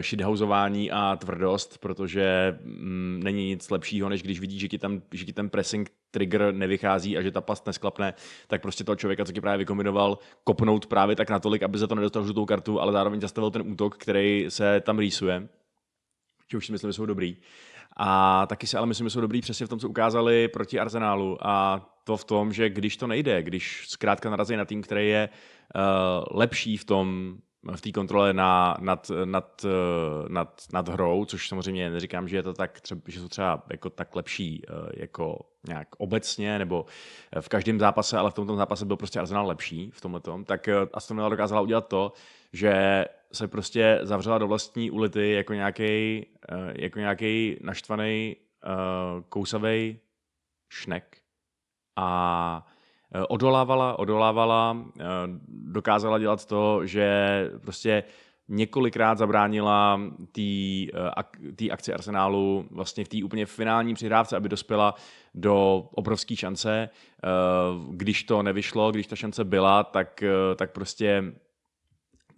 shithousování 0.00 0.90
a 0.90 1.16
tvrdost, 1.16 1.78
protože 1.78 2.58
mm, 2.64 3.20
není 3.24 3.46
nic 3.48 3.70
lepšího, 3.70 4.08
než 4.08 4.22
když 4.22 4.40
vidíš, 4.40 4.60
že 4.60 4.68
ti, 4.68 4.78
tam, 4.78 5.02
že 5.12 5.24
ti 5.24 5.32
ten 5.32 5.50
pressing 5.50 5.90
trigger 6.10 6.54
nevychází 6.54 7.18
a 7.18 7.22
že 7.22 7.30
ta 7.30 7.40
past 7.40 7.66
nesklapne, 7.66 8.14
tak 8.46 8.62
prostě 8.62 8.84
toho 8.84 8.96
člověka, 8.96 9.24
co 9.24 9.32
ti 9.32 9.40
právě 9.40 9.58
vykombinoval, 9.58 10.18
kopnout 10.44 10.86
právě 10.86 11.16
tak 11.16 11.30
natolik, 11.30 11.62
aby 11.62 11.78
za 11.78 11.86
to 11.86 11.94
nedostal 11.94 12.24
žlutou 12.24 12.46
kartu, 12.46 12.80
ale 12.80 12.92
zároveň 12.92 13.20
zastavil 13.20 13.50
ten 13.50 13.62
útok, 13.62 13.96
který 13.96 14.46
se 14.48 14.80
tam 14.80 14.98
rýsuje. 14.98 15.48
Že 16.50 16.56
už 16.56 16.66
si 16.66 16.72
myslím, 16.72 16.88
že 16.88 16.92
jsou 16.92 17.06
dobrý. 17.06 17.36
A 18.02 18.46
taky 18.46 18.66
si 18.66 18.76
ale 18.76 18.86
myslím, 18.86 19.06
že 19.06 19.10
jsou 19.10 19.20
dobrý 19.20 19.40
přesně 19.40 19.66
v 19.66 19.68
tom, 19.68 19.78
co 19.78 19.88
ukázali 19.88 20.48
proti 20.48 20.80
Arsenálu. 20.80 21.46
A 21.46 21.86
to 22.04 22.16
v 22.16 22.24
tom, 22.24 22.52
že 22.52 22.70
když 22.70 22.96
to 22.96 23.06
nejde, 23.06 23.42
když 23.42 23.84
zkrátka 23.88 24.30
narazí 24.30 24.56
na 24.56 24.64
tým, 24.64 24.82
který 24.82 25.08
je 25.08 25.28
uh, 25.74 26.38
lepší 26.38 26.76
v 26.76 26.84
tom, 26.84 27.36
v 27.76 27.80
té 27.80 27.92
kontrole 27.92 28.32
na, 28.32 28.76
nad, 28.80 29.10
nad, 29.24 29.64
eh, 29.64 30.28
nad, 30.28 30.62
nad 30.72 30.88
hrou, 30.88 31.24
což 31.24 31.48
samozřejmě 31.48 31.90
neříkám, 31.90 32.28
že 32.28 32.36
je 32.36 32.42
to 32.42 32.54
tak, 32.54 32.80
třeba, 32.80 33.00
že 33.06 33.20
jsou 33.20 33.28
třeba 33.28 33.62
jako 33.70 33.90
tak 33.90 34.16
lepší 34.16 34.62
eh, 34.68 34.72
jako 34.96 35.38
nějak 35.68 35.88
obecně, 35.98 36.58
nebo 36.58 36.86
v 37.40 37.48
každém 37.48 37.78
zápase, 37.78 38.18
ale 38.18 38.30
v 38.30 38.34
tomto 38.34 38.56
zápase 38.56 38.84
byl 38.84 38.96
prostě 38.96 39.20
Arsenal 39.20 39.46
lepší 39.46 39.90
v 39.90 40.00
tomhle 40.00 40.20
tom, 40.20 40.44
tak 40.44 40.68
Aston 40.92 41.16
Villa 41.16 41.28
dokázala 41.28 41.60
udělat 41.60 41.88
to, 41.88 42.12
že 42.52 43.04
se 43.32 43.48
prostě 43.48 43.98
zavřela 44.02 44.38
do 44.38 44.48
vlastní 44.48 44.90
ulity 44.90 45.32
jako 45.32 45.54
nějaký 45.54 46.26
jako 46.74 46.98
nějaký 46.98 47.56
naštvaný 47.60 48.36
kousavý 49.28 49.98
šnek 50.72 51.16
a 51.96 52.66
odolávala, 53.28 53.98
odolávala, 53.98 54.84
dokázala 55.48 56.18
dělat 56.18 56.46
to, 56.46 56.86
že 56.86 57.50
prostě 57.60 58.04
několikrát 58.48 59.18
zabránila 59.18 60.00
té 61.56 61.70
akci 61.70 61.92
Arsenálu 61.92 62.68
vlastně 62.70 63.04
v 63.04 63.08
té 63.08 63.24
úplně 63.24 63.46
finální 63.46 63.94
přihrávce, 63.94 64.36
aby 64.36 64.48
dospěla 64.48 64.94
do 65.34 65.88
obrovské 65.92 66.36
šance. 66.36 66.90
Když 67.90 68.24
to 68.24 68.42
nevyšlo, 68.42 68.92
když 68.92 69.06
ta 69.06 69.16
šance 69.16 69.44
byla, 69.44 69.84
tak, 69.84 70.24
tak 70.56 70.72
prostě 70.72 71.24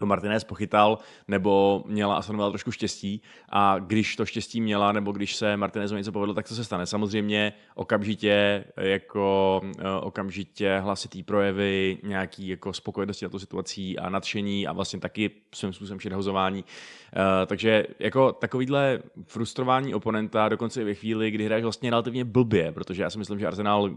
to 0.03 0.07
Martinez 0.07 0.45
pochytal, 0.45 0.99
nebo 1.29 1.85
měla 1.87 2.17
Aston 2.17 2.37
Villa 2.37 2.51
trošku 2.51 2.73
štěstí 2.73 3.23
a 3.49 3.79
když 3.79 4.17
to 4.17 4.27
štěstí 4.27 4.61
měla, 4.61 4.93
nebo 4.93 5.13
když 5.13 5.37
se 5.37 5.57
Martinezu 5.57 5.97
něco 5.97 6.13
povedlo, 6.13 6.35
tak 6.35 6.47
co 6.47 6.55
se 6.55 6.65
stane? 6.65 6.87
Samozřejmě 6.87 7.53
okamžitě 7.75 8.65
jako 8.77 9.61
eh, 9.79 9.91
okamžitě 10.01 10.79
hlasitý 10.79 11.23
projevy, 11.23 11.99
nějaký 12.03 12.49
jako 12.49 12.73
spokojenosti 12.73 13.25
na 13.25 13.29
tu 13.29 13.39
situací 13.39 13.99
a 13.99 14.09
nadšení 14.09 14.67
a 14.67 14.73
vlastně 14.73 15.01
taky 15.01 15.31
svým 15.55 15.73
způsobem 15.73 16.01
shithozování. 16.01 16.65
Uh, 16.65 17.47
takže 17.47 17.87
jako 17.99 18.33
takovýhle 18.33 18.99
frustrování 19.27 19.95
oponenta 19.95 20.49
dokonce 20.49 20.81
i 20.83 20.85
ve 20.85 20.95
chvíli, 20.95 21.31
kdy 21.31 21.45
hraješ 21.45 21.63
vlastně 21.63 21.91
relativně 21.91 22.25
blbě, 22.25 22.73
protože 22.73 23.03
já 23.03 23.11
si 23.11 23.19
myslím, 23.19 23.39
že 23.39 23.47
Arsenal 23.47 23.91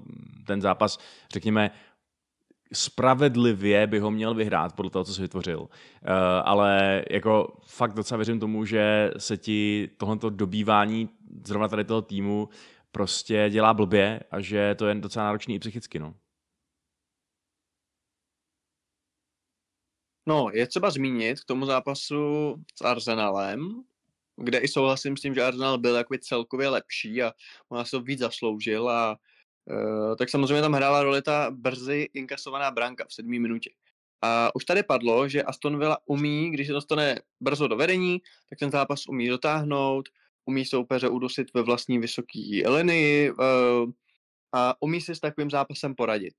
ten 0.46 0.62
zápas, 0.62 1.00
řekněme, 1.34 1.72
spravedlivě 2.76 3.88
by 3.88 4.00
ho 4.00 4.12
měl 4.12 4.34
vyhrát 4.34 4.76
podle 4.76 4.92
toho, 4.92 5.06
co 5.06 5.14
si 5.14 5.22
vytvořil. 5.22 5.60
Uh, 5.60 5.68
ale 6.44 7.04
jako 7.12 7.58
fakt 7.66 7.94
docela 7.94 8.18
věřím 8.18 8.40
tomu, 8.40 8.66
že 8.66 9.12
se 9.18 9.38
ti 9.38 9.90
tohoto 9.98 10.30
dobývání 10.30 11.10
zrovna 11.46 11.68
tady 11.68 11.84
toho 11.84 12.02
týmu 12.02 12.50
prostě 12.92 13.50
dělá 13.50 13.74
blbě 13.74 14.20
a 14.32 14.42
že 14.42 14.76
to 14.76 14.88
je 14.88 14.96
docela 14.96 15.26
náročný 15.26 15.56
i 15.56 15.60
psychicky. 15.60 16.00
No. 16.00 16.16
No, 20.28 20.50
je 20.54 20.68
třeba 20.68 20.92
zmínit 20.92 21.40
k 21.40 21.46
tomu 21.46 21.66
zápasu 21.66 22.56
s 22.76 22.82
Arsenalem, 22.82 23.84
kde 24.38 24.58
i 24.58 24.68
souhlasím 24.68 25.18
s 25.18 25.22
tím, 25.22 25.36
že 25.36 25.44
Arsenal 25.44 25.78
byl 25.78 25.96
jako 25.96 26.16
celkově 26.22 26.70
lepší 26.70 27.24
a 27.24 27.32
on 27.70 27.86
se 27.86 27.92
to 27.92 28.02
víc 28.02 28.20
zasloužil 28.20 28.90
a 28.90 29.18
tak 30.18 30.30
samozřejmě 30.30 30.62
tam 30.62 30.74
hrála 30.74 31.04
roli 31.04 31.22
ta 31.22 31.52
brzy 31.52 32.10
inkasovaná 32.14 32.72
branka 32.72 33.06
v 33.10 33.14
sedmé 33.14 33.40
minutě. 33.40 33.70
A 34.22 34.56
už 34.56 34.66
tady 34.66 34.84
padlo, 34.84 35.30
že 35.30 35.44
Aston 35.44 35.80
Villa 35.80 35.98
umí, 36.06 36.52
když 36.52 36.68
se 36.68 36.74
dostane 36.74 37.20
brzo 37.40 37.68
do 37.68 37.76
vedení, 37.76 38.22
tak 38.50 38.60
ten 38.60 38.72
zápas 38.72 39.08
umí 39.08 39.28
dotáhnout, 39.28 40.10
umí 40.46 40.66
soupeře 40.66 41.10
udusit 41.10 41.54
ve 41.54 41.62
vlastní 41.62 42.00
vysoké 42.00 42.70
linii 42.70 43.32
uh, 43.32 43.92
a 44.54 44.76
umí 44.80 45.02
si 45.02 45.16
s 45.16 45.20
takovým 45.20 45.50
zápasem 45.50 45.96
poradit. 45.96 46.34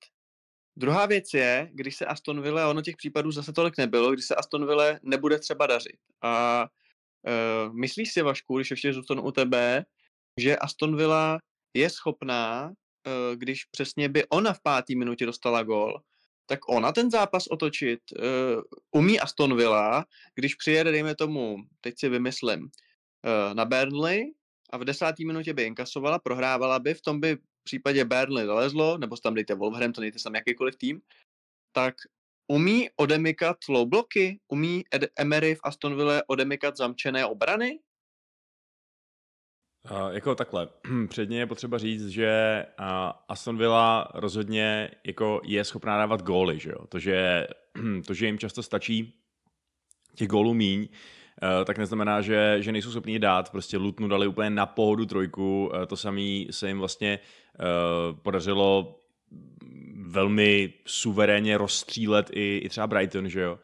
Druhá 0.77 1.07
věc 1.07 1.35
je, 1.35 1.71
když 1.73 1.97
se 1.97 2.07
Aston 2.07 2.43
Villa, 2.43 2.71
ono 2.71 2.83
těch 2.83 2.97
případů 2.97 3.31
zase 3.31 3.53
tolik 3.53 3.79
nebylo, 3.79 4.13
když 4.13 4.25
se 4.25 4.35
Aston 4.35 4.67
Villa 4.67 4.85
nebude 5.03 5.39
třeba 5.39 5.67
dařit. 5.67 5.99
A 6.23 6.67
uh, 7.27 7.75
myslíš 7.75 8.13
si, 8.13 8.23
Vašku, 8.23 8.57
když 8.57 8.71
ještě 8.71 8.93
zůstanu 8.93 9.23
u 9.23 9.33
tebe, 9.33 9.85
že 10.41 10.57
Aston 10.57 10.97
Villa 10.97 11.39
je 11.75 11.91
schopná, 11.91 12.73
když 13.35 13.65
přesně 13.65 14.09
by 14.09 14.29
ona 14.29 14.53
v 14.53 14.63
páté 14.63 14.95
minutě 14.95 15.27
dostala 15.27 15.63
gól, 15.63 16.01
tak 16.47 16.69
ona 16.69 16.93
ten 16.93 17.11
zápas 17.11 17.47
otočit. 17.47 18.01
Uh, 18.19 18.63
umí 18.91 19.21
Aston 19.21 19.57
Villa, 19.57 20.07
když 20.35 20.55
přijede, 20.55 20.93
dejme 20.93 21.15
tomu, 21.15 21.57
teď 21.81 21.95
si 21.99 22.09
vymyslím, 22.09 22.61
uh, 22.61 23.55
na 23.55 23.65
Burnley 23.65 24.33
a 24.71 24.79
v 24.79 24.85
desáté 24.85 25.25
minutě 25.27 25.55
by 25.55 25.63
inkasovala, 25.63 26.19
prohrávala 26.19 26.79
by, 26.79 26.95
v 26.95 27.03
tom 27.03 27.21
by 27.21 27.37
v 27.37 27.65
případě 27.65 28.05
Burnley 28.05 28.47
zalezlo, 28.47 28.99
nebo 28.99 29.17
tam 29.17 29.35
dejte 29.35 29.55
Wolverhampton, 29.55 30.03
dejte 30.03 30.19
tam 30.19 30.35
jakýkoliv 30.35 30.77
tým, 30.77 31.01
tak 31.73 31.95
umí 32.49 32.89
odemykat 32.97 33.57
low 33.69 33.89
bloky? 33.89 34.41
Umí 34.49 34.85
Ed- 34.95 35.09
Emery 35.17 35.55
v 35.55 35.61
Aston 35.63 35.97
Villa 35.97 36.23
odemykat 36.27 36.77
zamčené 36.77 37.27
obrany? 37.27 37.79
Uh, 39.91 40.15
jako 40.15 40.35
takhle, 40.35 40.69
předně 41.09 41.39
je 41.39 41.47
potřeba 41.47 41.79
říct, 41.79 42.09
že 42.09 42.65
uh, 42.81 42.87
Aston 43.29 43.59
Villa 43.59 44.09
rozhodně 44.15 44.91
jako 45.05 45.41
je 45.45 45.65
schopná 45.65 45.99
dávat 45.99 46.23
góly, 46.23 46.59
že 46.59 46.71
jo? 46.71 46.87
To, 46.89 46.99
že, 46.99 47.47
to, 48.07 48.15
že 48.15 48.27
jim 48.27 48.39
často 48.39 48.63
stačí 48.63 49.15
těch 50.15 50.29
gólů 50.29 50.55
míň, 50.55 50.81
uh, 50.81 51.65
tak 51.65 51.79
neznamená, 51.79 52.21
že, 52.21 52.57
že 52.61 52.73
nejsou 52.73 52.91
schopni 52.91 53.19
dát. 53.19 53.51
Prostě 53.51 53.77
Lutnu 53.77 54.09
dali 54.09 54.27
úplně 54.27 54.51
na 54.51 54.67
pohodu 54.67 55.07
trojku, 55.07 55.71
uh, 55.75 55.85
to 55.87 55.97
samé 55.97 56.45
se 56.51 56.69
jim 56.69 56.79
vlastně 56.79 57.19
uh, 57.59 58.19
podařilo 58.19 59.01
velmi 60.07 60.73
suverénně 60.87 61.59
rozstřílet 61.59 62.31
i, 62.33 62.61
i 62.65 62.69
třeba 62.69 62.87
Brighton, 62.87 63.29
že 63.29 63.41
jo? 63.41 63.59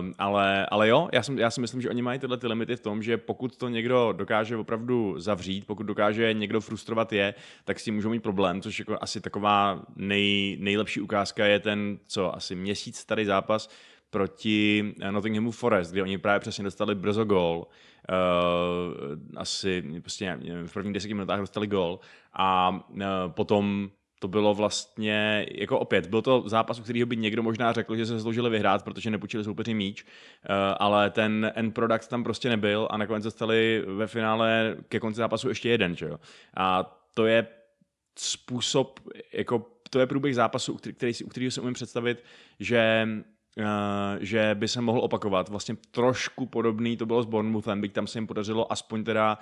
Um, 0.00 0.14
ale, 0.18 0.66
ale 0.66 0.88
jo, 0.88 1.08
já, 1.12 1.22
jsem, 1.22 1.38
já 1.38 1.50
si 1.50 1.60
myslím, 1.60 1.80
že 1.80 1.90
oni 1.90 2.02
mají 2.02 2.18
tyhle 2.18 2.36
ty 2.36 2.46
limity 2.46 2.76
v 2.76 2.80
tom, 2.80 3.02
že 3.02 3.16
pokud 3.16 3.56
to 3.56 3.68
někdo 3.68 4.12
dokáže 4.12 4.56
opravdu 4.56 5.14
zavřít, 5.20 5.66
pokud 5.66 5.82
dokáže 5.82 6.32
někdo 6.32 6.60
frustrovat 6.60 7.12
je, 7.12 7.34
tak 7.64 7.80
s 7.80 7.84
tím 7.84 7.94
můžou 7.94 8.10
mít 8.10 8.22
problém, 8.22 8.62
což 8.62 8.78
jako 8.78 8.98
asi 9.00 9.20
taková 9.20 9.82
nej, 9.96 10.56
nejlepší 10.60 11.00
ukázka 11.00 11.46
je 11.46 11.60
ten, 11.60 11.98
co 12.06 12.36
asi 12.36 12.54
měsíc 12.54 12.96
starý 12.96 13.24
zápas 13.24 13.68
proti 14.10 14.94
Nottinghamu 15.10 15.50
Forest, 15.50 15.92
kde 15.92 16.02
oni 16.02 16.18
právě 16.18 16.40
přesně 16.40 16.64
dostali 16.64 16.94
brzo 16.94 17.24
gól. 17.24 17.66
Uh, 18.10 19.18
asi 19.36 19.84
prostě 20.00 20.38
v 20.66 20.72
prvních 20.72 20.94
deseti 20.94 21.14
minutách 21.14 21.40
dostali 21.40 21.66
gól 21.66 22.00
a 22.32 22.70
uh, 22.90 23.00
potom 23.28 23.90
to 24.22 24.28
bylo 24.28 24.54
vlastně, 24.54 25.46
jako 25.50 25.78
opět, 25.78 26.06
byl 26.06 26.22
to 26.22 26.42
zápas, 26.46 26.78
u 26.78 26.82
kterého 26.82 27.06
by 27.06 27.16
někdo 27.16 27.42
možná 27.42 27.72
řekl, 27.72 27.96
že 27.96 28.06
se 28.06 28.12
zasloužili 28.12 28.50
vyhrát, 28.50 28.84
protože 28.84 29.10
nepůjčili 29.10 29.44
soupeři 29.44 29.74
míč, 29.74 30.04
eh, 30.04 30.48
ale 30.78 31.10
ten 31.10 31.52
end 31.54 31.74
product 31.74 32.08
tam 32.08 32.24
prostě 32.24 32.48
nebyl 32.48 32.88
a 32.90 32.96
nakonec 32.96 33.24
dostali 33.24 33.84
ve 33.86 34.06
finále 34.06 34.76
ke 34.88 35.00
konci 35.00 35.16
zápasu 35.16 35.48
ještě 35.48 35.68
jeden, 35.68 35.96
že 35.96 36.06
jo. 36.06 36.18
A 36.56 36.98
to 37.14 37.26
je 37.26 37.46
způsob, 38.18 39.00
jako 39.32 39.66
to 39.90 40.00
je 40.00 40.06
průběh 40.06 40.34
zápasu, 40.34 40.74
který, 40.74 40.94
který, 40.94 41.12
u 41.24 41.28
kterého 41.28 41.50
si 41.50 41.60
umím 41.60 41.74
představit, 41.74 42.24
že 42.60 43.08
Uh, 43.58 43.64
že 44.20 44.50
by 44.54 44.68
se 44.68 44.80
mohl 44.80 45.00
opakovat. 45.00 45.48
Vlastně 45.48 45.76
trošku 45.90 46.46
podobný 46.46 46.96
to 46.96 47.06
bylo 47.06 47.22
s 47.22 47.26
Bournemouthem, 47.26 47.80
byť 47.80 47.92
tam 47.92 48.06
se 48.06 48.18
jim 48.18 48.26
podařilo 48.26 48.72
aspoň 48.72 49.04
teda 49.04 49.38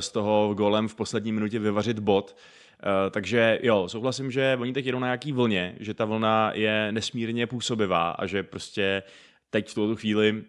z 0.00 0.08
toho 0.10 0.54
golem 0.54 0.88
v 0.88 0.94
poslední 0.94 1.32
minutě 1.32 1.58
vyvařit 1.58 1.98
bod. 1.98 2.36
Uh, 2.84 3.10
takže 3.10 3.58
jo, 3.62 3.88
souhlasím, 3.88 4.30
že 4.30 4.56
oni 4.60 4.72
teď 4.72 4.86
jedou 4.86 4.98
na 4.98 5.06
nějaký 5.06 5.32
vlně, 5.32 5.76
že 5.80 5.94
ta 5.94 6.04
vlna 6.04 6.52
je 6.54 6.92
nesmírně 6.92 7.46
působivá 7.46 8.10
a 8.10 8.26
že 8.26 8.42
prostě 8.42 9.02
teď 9.50 9.68
v 9.68 9.74
tuto 9.74 9.96
chvíli 9.96 10.44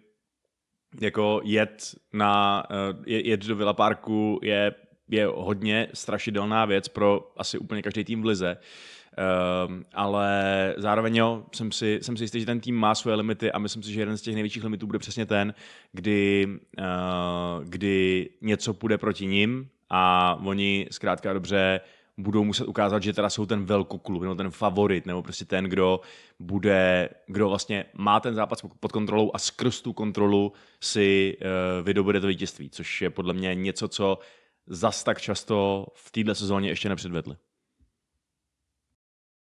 jako 1.00 1.40
jet, 1.44 1.94
na, 2.12 2.64
uh, 2.70 3.02
jet 3.06 3.46
do 3.46 3.56
Villa 3.56 3.72
Parku 3.72 4.40
je, 4.42 4.74
je 5.08 5.26
hodně 5.26 5.88
strašidelná 5.94 6.64
věc 6.64 6.88
pro 6.88 7.32
asi 7.36 7.58
úplně 7.58 7.82
každý 7.82 8.04
tým 8.04 8.22
v 8.22 8.24
lize. 8.24 8.56
Uh, 8.56 9.74
ale 9.94 10.74
zároveň 10.76 11.16
jo, 11.16 11.44
jsem 11.54 11.72
si, 11.72 11.98
jsem 12.02 12.16
si 12.16 12.24
jistý, 12.24 12.40
že 12.40 12.46
ten 12.46 12.60
tým 12.60 12.76
má 12.76 12.94
svoje 12.94 13.16
limity 13.16 13.52
a 13.52 13.58
myslím 13.58 13.82
si, 13.82 13.92
že 13.92 14.00
jeden 14.00 14.16
z 14.16 14.22
těch 14.22 14.34
největších 14.34 14.64
limitů 14.64 14.86
bude 14.86 14.98
přesně 14.98 15.26
ten, 15.26 15.54
kdy, 15.92 16.48
uh, 16.78 17.64
kdy 17.64 18.28
něco 18.40 18.74
půjde 18.74 18.98
proti 18.98 19.26
ním 19.26 19.68
a 19.90 20.34
oni 20.44 20.88
zkrátka 20.90 21.32
dobře 21.32 21.80
budou 22.18 22.44
muset 22.44 22.66
ukázat, 22.66 23.02
že 23.02 23.12
teda 23.12 23.30
jsou 23.30 23.46
ten 23.46 23.64
velkoklub, 23.64 24.22
nebo 24.22 24.34
ten 24.34 24.50
favorit, 24.50 25.06
nebo 25.06 25.22
prostě 25.22 25.44
ten, 25.44 25.64
kdo 25.64 26.00
bude, 26.38 27.08
kdo 27.26 27.48
vlastně 27.48 27.84
má 27.94 28.20
ten 28.20 28.34
zápas 28.34 28.62
pod 28.80 28.92
kontrolou 28.92 29.30
a 29.34 29.38
skrz 29.38 29.80
tu 29.80 29.92
kontrolu 29.92 30.52
si 30.80 31.36
uh, 31.40 31.86
vydobude 31.86 32.20
to 32.20 32.26
vítězství, 32.26 32.70
což 32.70 33.02
je 33.02 33.10
podle 33.10 33.34
mě 33.34 33.54
něco, 33.54 33.88
co 33.88 34.18
zas 34.66 35.04
tak 35.04 35.20
často 35.20 35.86
v 35.94 36.10
této 36.10 36.34
sezóně 36.34 36.68
ještě 36.68 36.88
nepředvedli. 36.88 37.36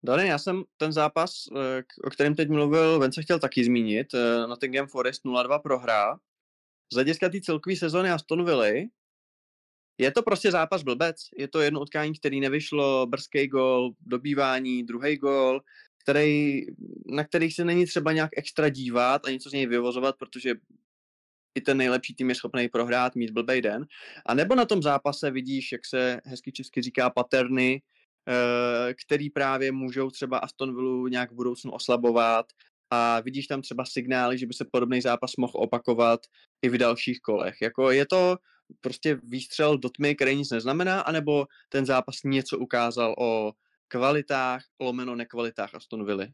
Dane, 0.04 0.28
já 0.28 0.38
jsem 0.38 0.64
ten 0.78 0.92
zápas, 0.92 1.32
eh, 1.58 1.84
o 2.04 2.10
kterém 2.10 2.36
teď 2.36 2.50
mluvil, 2.50 3.00
Vence 3.00 3.22
chtěl 3.22 3.40
taky 3.40 3.64
zmínit. 3.64 4.14
Eh, 4.14 4.48
Nottingham 4.48 4.88
Forest 4.88 5.26
0-2 5.26 5.60
prohrá. 5.60 6.16
Z 6.94 6.96
hlediska 6.96 7.30
té 7.30 7.42
celkové 7.42 7.76
sezóny 7.76 8.12
Aston 8.12 8.46
Villa 8.46 8.66
je 10.00 10.12
to 10.12 10.24
prostě 10.24 10.52
zápas 10.52 10.84
blbec. 10.84 11.16
Je 11.38 11.48
to 11.48 11.62
jedno 11.62 11.82
utkání, 11.82 12.14
který 12.14 12.40
nevyšlo, 12.40 13.08
brzký 13.08 13.48
gol, 13.48 13.92
dobývání, 14.02 14.84
druhý 14.84 15.18
gol, 15.18 15.62
který, 16.04 16.62
na 17.06 17.24
který 17.24 17.52
se 17.52 17.66
není 17.66 17.86
třeba 17.86 18.12
nějak 18.12 18.30
extra 18.38 18.70
dívat 18.70 19.26
a 19.26 19.32
něco 19.32 19.50
z 19.50 19.54
něj 19.54 19.66
vyvozovat, 19.66 20.16
protože 20.20 20.56
i 21.56 21.62
ten 21.62 21.78
nejlepší 21.78 22.16
tým 22.16 22.30
je 22.30 22.36
schopný 22.36 22.70
prohrát, 22.70 23.16
mít 23.16 23.32
blbej 23.32 23.62
den. 23.62 23.86
A 24.26 24.34
nebo 24.34 24.56
na 24.56 24.66
tom 24.66 24.82
zápase 24.82 25.32
vidíš, 25.32 25.72
jak 25.72 25.86
se 25.86 26.22
hezky 26.26 26.52
česky 26.52 26.82
říká, 26.82 27.10
paterny, 27.10 27.82
eh, 28.30 28.94
který 28.94 29.30
právě 29.30 29.72
můžou 29.72 30.10
třeba 30.10 30.38
Aston 30.38 30.76
Villa 30.76 31.10
nějak 31.10 31.32
v 31.32 31.36
budoucnu 31.36 31.72
oslabovat 31.72 32.46
a 32.90 33.20
vidíš 33.20 33.48
tam 33.48 33.62
třeba 33.62 33.86
signály, 33.86 34.38
že 34.38 34.46
by 34.46 34.54
se 34.54 34.66
podobný 34.72 35.02
zápas 35.02 35.36
mohl 35.38 35.54
opakovat 35.56 36.20
i 36.62 36.70
v 36.70 36.78
dalších 36.78 37.20
kolech. 37.20 37.56
Jako 37.62 37.92
je 37.92 38.06
to 38.06 38.38
prostě 38.82 39.20
výstřel 39.24 39.78
do 39.78 39.90
tmy, 39.90 40.16
který 40.16 40.36
nic 40.36 40.52
neznamená, 40.52 41.02
anebo 41.02 41.46
ten 41.70 41.86
zápas 41.86 42.16
něco 42.26 42.58
ukázal 42.58 43.16
o 43.20 43.52
kvalitách, 43.88 44.62
lomeno 44.82 45.16
nekvalitách 45.16 45.76
Aston 45.76 46.06
Villa? 46.06 46.26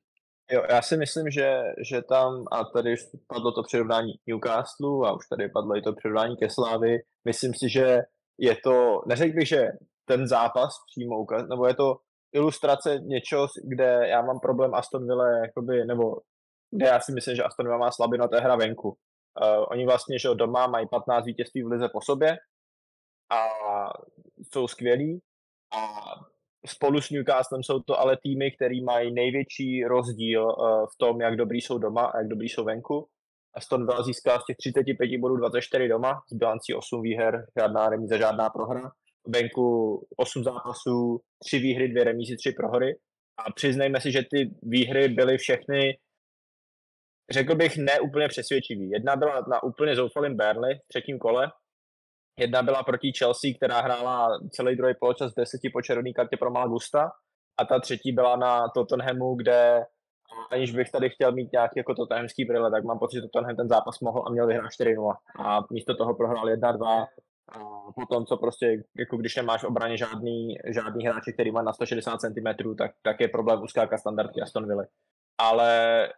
Jo, 0.52 0.64
já 0.70 0.82
si 0.82 0.98
myslím, 0.98 1.32
že, 1.32 1.62
že 1.90 2.02
tam, 2.02 2.46
a 2.52 2.64
tady 2.64 2.94
už 2.94 3.00
padlo 3.28 3.52
to 3.52 3.64
přirovnání 3.64 4.14
Newcastle 4.28 5.10
a 5.10 5.14
už 5.14 5.28
tady 5.28 5.50
padlo 5.50 5.78
i 5.78 5.82
to 5.82 5.94
přirovnání 5.94 6.38
ke 6.38 6.50
Slávy, 6.50 6.98
myslím 7.26 7.54
si, 7.54 7.70
že 7.70 8.02
je 8.38 8.56
to, 8.64 9.02
neřekl 9.08 9.36
bych, 9.36 9.48
že 9.48 9.68
ten 10.06 10.28
zápas 10.28 10.74
přímo 10.92 11.20
ukaz, 11.20 11.48
nebo 11.50 11.68
je 11.68 11.76
to 11.76 11.98
ilustrace 12.34 13.00
něčeho, 13.00 13.48
kde 13.64 14.08
já 14.08 14.22
mám 14.22 14.40
problém 14.40 14.76
Aston 14.76 15.08
Villa, 15.08 15.30
jakoby, 15.30 15.86
nebo 15.86 16.18
kde 16.72 16.86
já 16.86 17.00
si 17.00 17.12
myslím, 17.12 17.36
že 17.36 17.44
Aston 17.44 17.66
Villa 17.66 17.78
má 17.78 17.92
slabinu, 17.92 18.28
to 18.28 18.36
je 18.36 18.42
hra 18.42 18.56
venku. 18.56 18.98
Uh, 19.42 19.66
oni 19.70 19.86
vlastně, 19.86 20.20
že 20.20 20.30
doma 20.34 20.68
mají 20.68 20.88
15 20.88 21.26
vítězství 21.26 21.64
v 21.64 21.68
lize 21.68 21.90
po 21.90 22.02
sobě 22.02 22.38
a 23.30 23.48
jsou 24.54 24.68
skvělí 24.68 25.22
a 25.76 26.02
spolu 26.66 27.02
s 27.02 27.10
Newcastlem 27.10 27.64
jsou 27.64 27.80
to 27.80 28.00
ale 28.00 28.18
týmy, 28.24 28.52
který 28.52 28.84
mají 28.84 29.14
největší 29.14 29.84
rozdíl 29.84 30.46
uh, 30.46 30.86
v 30.86 30.98
tom, 30.98 31.22
jak 31.22 31.36
dobrý 31.36 31.62
jsou 31.62 31.78
doma 31.78 32.06
a 32.06 32.18
jak 32.18 32.28
dobrý 32.28 32.50
jsou 32.50 32.64
venku. 32.64 33.08
Aston 33.56 33.86
Villa 33.86 34.04
získá 34.04 34.40
z 34.40 34.46
těch 34.46 34.58
35 34.58 35.20
bodů 35.20 35.36
24 35.36 35.88
doma, 35.88 36.22
s 36.32 36.34
bilancí 36.34 36.74
8 36.74 37.02
výher, 37.02 37.46
žádná 37.60 37.90
remíze, 37.90 38.18
žádná 38.18 38.50
prohra. 38.50 38.92
Venku 39.28 40.08
8 40.18 40.44
zápasů, 40.44 41.22
3 41.44 41.60
výhry, 41.60 41.88
2 41.88 42.04
remízy, 42.04 42.38
3 42.38 42.52
prohry. 42.52 42.98
A 43.38 43.52
přiznejme 43.52 44.02
si, 44.02 44.12
že 44.12 44.22
ty 44.32 44.56
výhry 44.64 45.08
byly 45.08 45.38
všechny 45.38 45.98
řekl 47.32 47.56
bych, 47.56 47.78
ne 47.78 48.00
úplně 48.00 48.28
přesvědčivý. 48.28 48.90
Jedna 48.90 49.16
byla 49.16 49.44
na 49.48 49.64
úplně 49.64 49.96
zoufalém 49.96 50.38
Burnley 50.38 50.76
v 50.76 50.88
třetím 50.88 51.20
kole, 51.20 51.52
jedna 52.40 52.64
byla 52.64 52.84
proti 52.84 53.12
Chelsea, 53.18 53.54
která 53.58 53.82
hrála 53.82 54.40
celý 54.52 54.76
druhý 54.76 54.94
poločas 55.00 55.34
deseti 55.34 55.70
po 55.70 55.82
červený 55.82 56.14
kartě 56.14 56.38
pro 56.38 56.52
Malagusta 56.52 57.12
a 57.60 57.66
ta 57.66 57.80
třetí 57.80 58.12
byla 58.12 58.36
na 58.36 58.70
Tottenhamu, 58.70 59.36
kde 59.36 59.86
aniž 60.52 60.76
bych 60.76 60.92
tady 60.92 61.10
chtěl 61.10 61.32
mít 61.32 61.52
nějaký 61.52 61.74
jako 61.78 61.96
tottenhamský 61.96 62.46
brýle, 62.46 62.72
tak 62.72 62.84
mám 62.84 63.00
pocit, 63.00 63.16
že 63.16 63.22
Tottenham 63.22 63.56
ten 63.56 63.68
zápas 63.68 64.00
mohl 64.00 64.24
a 64.28 64.32
měl 64.32 64.48
vyhrát 64.48 64.72
4-0 64.82 65.16
a 65.46 65.60
místo 65.72 65.96
toho 65.96 66.16
prohrál 66.16 66.46
1-2 66.46 67.06
a 67.50 67.92
potom, 67.96 68.26
co 68.26 68.38
prostě, 68.38 68.84
jako 69.00 69.18
když 69.18 69.36
nemáš 69.36 69.64
v 69.64 69.68
obraně 69.68 69.98
žádný, 69.98 70.58
žádný 70.74 71.06
hráči, 71.06 71.34
který 71.34 71.52
má 71.52 71.62
na 71.62 71.74
160 71.74 72.22
cm, 72.22 72.76
tak, 72.78 72.92
tak 73.02 73.20
je 73.20 73.28
problém 73.28 73.64
uskákat 73.64 74.00
standardky 74.00 74.42
Aston 74.42 74.68
Villa. 74.68 74.84
Ale 75.38 76.10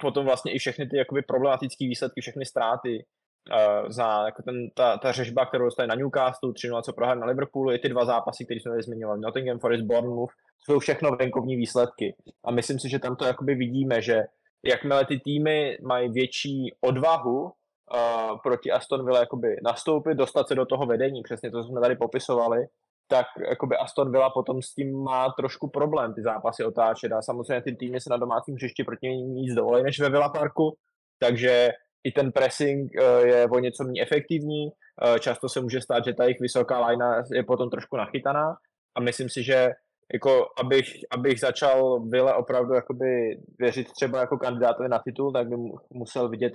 potom 0.00 0.26
vlastně 0.26 0.52
i 0.52 0.58
všechny 0.58 0.86
ty 0.86 0.96
jakoby 0.96 1.22
problematické 1.22 1.84
výsledky, 1.84 2.20
všechny 2.20 2.46
ztráty, 2.46 3.04
uh, 3.52 3.88
zná 3.88 4.24
jako 4.26 4.42
ten, 4.42 4.70
ta, 4.74 4.98
ta 4.98 5.12
řežba, 5.12 5.46
kterou 5.46 5.64
dostane 5.64 5.86
na 5.86 5.94
Newcastle, 5.94 6.52
3 6.52 6.68
co 6.82 6.92
prohrál 6.92 7.16
na 7.16 7.26
Liverpoolu, 7.26 7.72
i 7.72 7.78
ty 7.78 7.88
dva 7.88 8.04
zápasy, 8.04 8.44
které 8.44 8.60
jsme 8.60 8.70
tady 8.70 8.82
zmiňovali, 8.82 9.20
Nottingham 9.20 9.58
Forest, 9.58 9.84
Bournemouth, 9.84 10.32
jsou 10.64 10.78
všechno 10.78 11.10
venkovní 11.10 11.56
výsledky. 11.56 12.16
A 12.44 12.50
myslím 12.50 12.78
si, 12.78 12.88
že 12.88 12.98
tam 12.98 13.16
to 13.16 13.24
jakoby 13.24 13.54
vidíme, 13.54 14.02
že 14.02 14.22
jakmile 14.64 15.06
ty 15.06 15.20
týmy 15.20 15.78
mají 15.82 16.08
větší 16.08 16.74
odvahu 16.80 17.42
uh, 17.42 18.38
proti 18.42 18.70
Aston 18.70 19.04
Villa 19.04 19.20
jakoby 19.20 19.56
nastoupit, 19.62 20.14
dostat 20.14 20.48
se 20.48 20.54
do 20.54 20.66
toho 20.66 20.86
vedení, 20.86 21.22
přesně 21.22 21.50
to 21.50 21.64
jsme 21.64 21.80
tady 21.80 21.96
popisovali, 21.96 22.66
tak 23.08 23.26
jakoby 23.48 23.76
Aston 23.76 24.12
Villa 24.12 24.30
potom 24.30 24.62
s 24.62 24.74
tím 24.74 25.02
má 25.02 25.32
trošku 25.36 25.68
problém 25.68 26.14
ty 26.14 26.22
zápasy 26.22 26.64
otáčet. 26.64 27.12
A 27.12 27.22
samozřejmě 27.22 27.62
ty 27.62 27.76
týmy 27.76 28.00
se 28.00 28.10
na 28.10 28.16
domácím 28.16 28.54
hřišti 28.54 28.84
proti 28.84 29.08
ním 29.08 29.34
nic 29.34 29.54
dovolí 29.54 29.82
než 29.82 30.00
ve 30.00 30.10
Villa 30.10 30.28
Parku, 30.28 30.76
takže 31.18 31.68
i 32.04 32.12
ten 32.12 32.32
pressing 32.32 32.90
uh, 32.94 33.26
je 33.26 33.48
o 33.48 33.58
něco 33.58 33.84
méně 33.84 34.02
efektivní, 34.02 34.66
uh, 34.66 35.18
často 35.18 35.48
se 35.48 35.60
může 35.60 35.80
stát, 35.80 36.04
že 36.04 36.14
ta 36.14 36.24
jejich 36.24 36.40
vysoká 36.40 36.78
lajna 36.78 37.22
je 37.32 37.42
potom 37.42 37.70
trošku 37.70 37.96
nachytaná. 37.96 38.56
A 38.94 39.00
myslím 39.00 39.28
si, 39.28 39.42
že 39.42 39.68
jako 40.12 40.46
abych, 40.58 40.86
abych 41.10 41.40
začal 41.40 42.00
Vile 42.00 42.34
opravdu 42.34 42.74
jakoby 42.74 43.40
věřit 43.58 43.92
třeba 43.92 44.20
jako 44.20 44.38
kandidátovi 44.38 44.88
na 44.88 44.98
titul, 44.98 45.32
tak 45.32 45.48
by 45.48 45.56
musel 45.90 46.28
vidět 46.28 46.52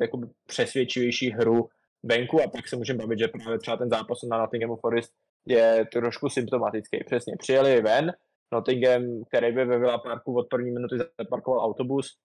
přesvědčivější 0.48 1.30
hru 1.32 1.70
venku. 2.04 2.42
A 2.42 2.50
pak 2.50 2.68
se 2.68 2.76
můžeme 2.76 3.00
bavit, 3.00 3.20
že 3.20 3.28
právě 3.28 3.60
třeba 3.60 3.78
ten 3.78 3.90
zápas 3.90 4.18
na 4.30 4.38
Nottinghamu 4.38 4.76
Forest 4.76 5.14
je 5.46 5.86
trošku 5.94 6.30
symptomatický. 6.30 7.04
Přesně, 7.06 7.34
přijeli 7.40 7.82
ven, 7.82 8.12
Nottingham, 8.52 9.04
který 9.28 9.56
by 9.56 9.66
ve 9.66 9.80
Villa 9.80 9.98
Parku 9.98 10.38
od 10.38 10.48
první 10.50 10.72
minuty 10.72 10.96
zaparkoval 11.20 11.66
autobus, 11.66 12.18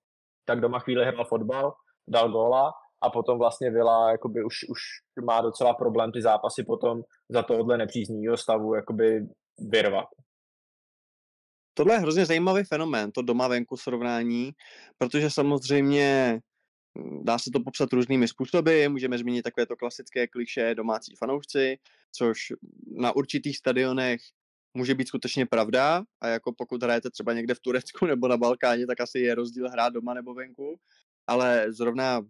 tak 0.44 0.60
doma 0.60 0.78
chvíli 0.78 1.04
hrál 1.04 1.24
fotbal, 1.24 1.74
dal 2.08 2.30
góla 2.30 2.72
a 3.02 3.10
potom 3.10 3.38
vlastně 3.38 3.70
Villa 3.70 4.10
jakoby 4.10 4.44
už, 4.44 4.54
už 4.68 4.80
má 5.24 5.40
docela 5.40 5.74
problém 5.74 6.12
ty 6.12 6.22
zápasy 6.22 6.64
potom 6.64 7.02
za 7.28 7.42
tohohle 7.42 7.78
nepříznivého 7.78 8.36
stavu 8.36 8.74
jakoby 8.74 9.26
vyrvat 9.58 10.08
tohle 11.78 11.94
je 11.94 11.98
hrozně 11.98 12.26
zajímavý 12.26 12.64
fenomén, 12.64 13.12
to 13.12 13.22
doma 13.22 13.48
venku 13.48 13.76
srovnání, 13.76 14.50
protože 14.98 15.30
samozřejmě 15.30 16.38
dá 17.22 17.38
se 17.38 17.50
to 17.50 17.60
popsat 17.60 17.92
různými 17.92 18.28
způsoby, 18.28 18.86
můžeme 18.88 19.18
zmínit 19.18 19.42
takové 19.42 19.66
to 19.66 19.76
klasické 19.76 20.26
kliše 20.26 20.74
domácí 20.74 21.14
fanoušci, 21.18 21.78
což 22.12 22.38
na 22.96 23.16
určitých 23.16 23.56
stadionech 23.56 24.20
může 24.74 24.94
být 24.94 25.08
skutečně 25.08 25.46
pravda 25.46 26.02
a 26.20 26.28
jako 26.28 26.52
pokud 26.58 26.82
hrajete 26.82 27.10
třeba 27.10 27.32
někde 27.32 27.54
v 27.54 27.60
Turecku 27.60 28.06
nebo 28.06 28.28
na 28.28 28.36
Balkáně, 28.36 28.86
tak 28.86 29.00
asi 29.00 29.18
je 29.18 29.34
rozdíl 29.34 29.70
hrát 29.70 29.92
doma 29.92 30.14
nebo 30.14 30.34
venku, 30.34 30.80
ale 31.26 31.72
zrovna 31.72 32.22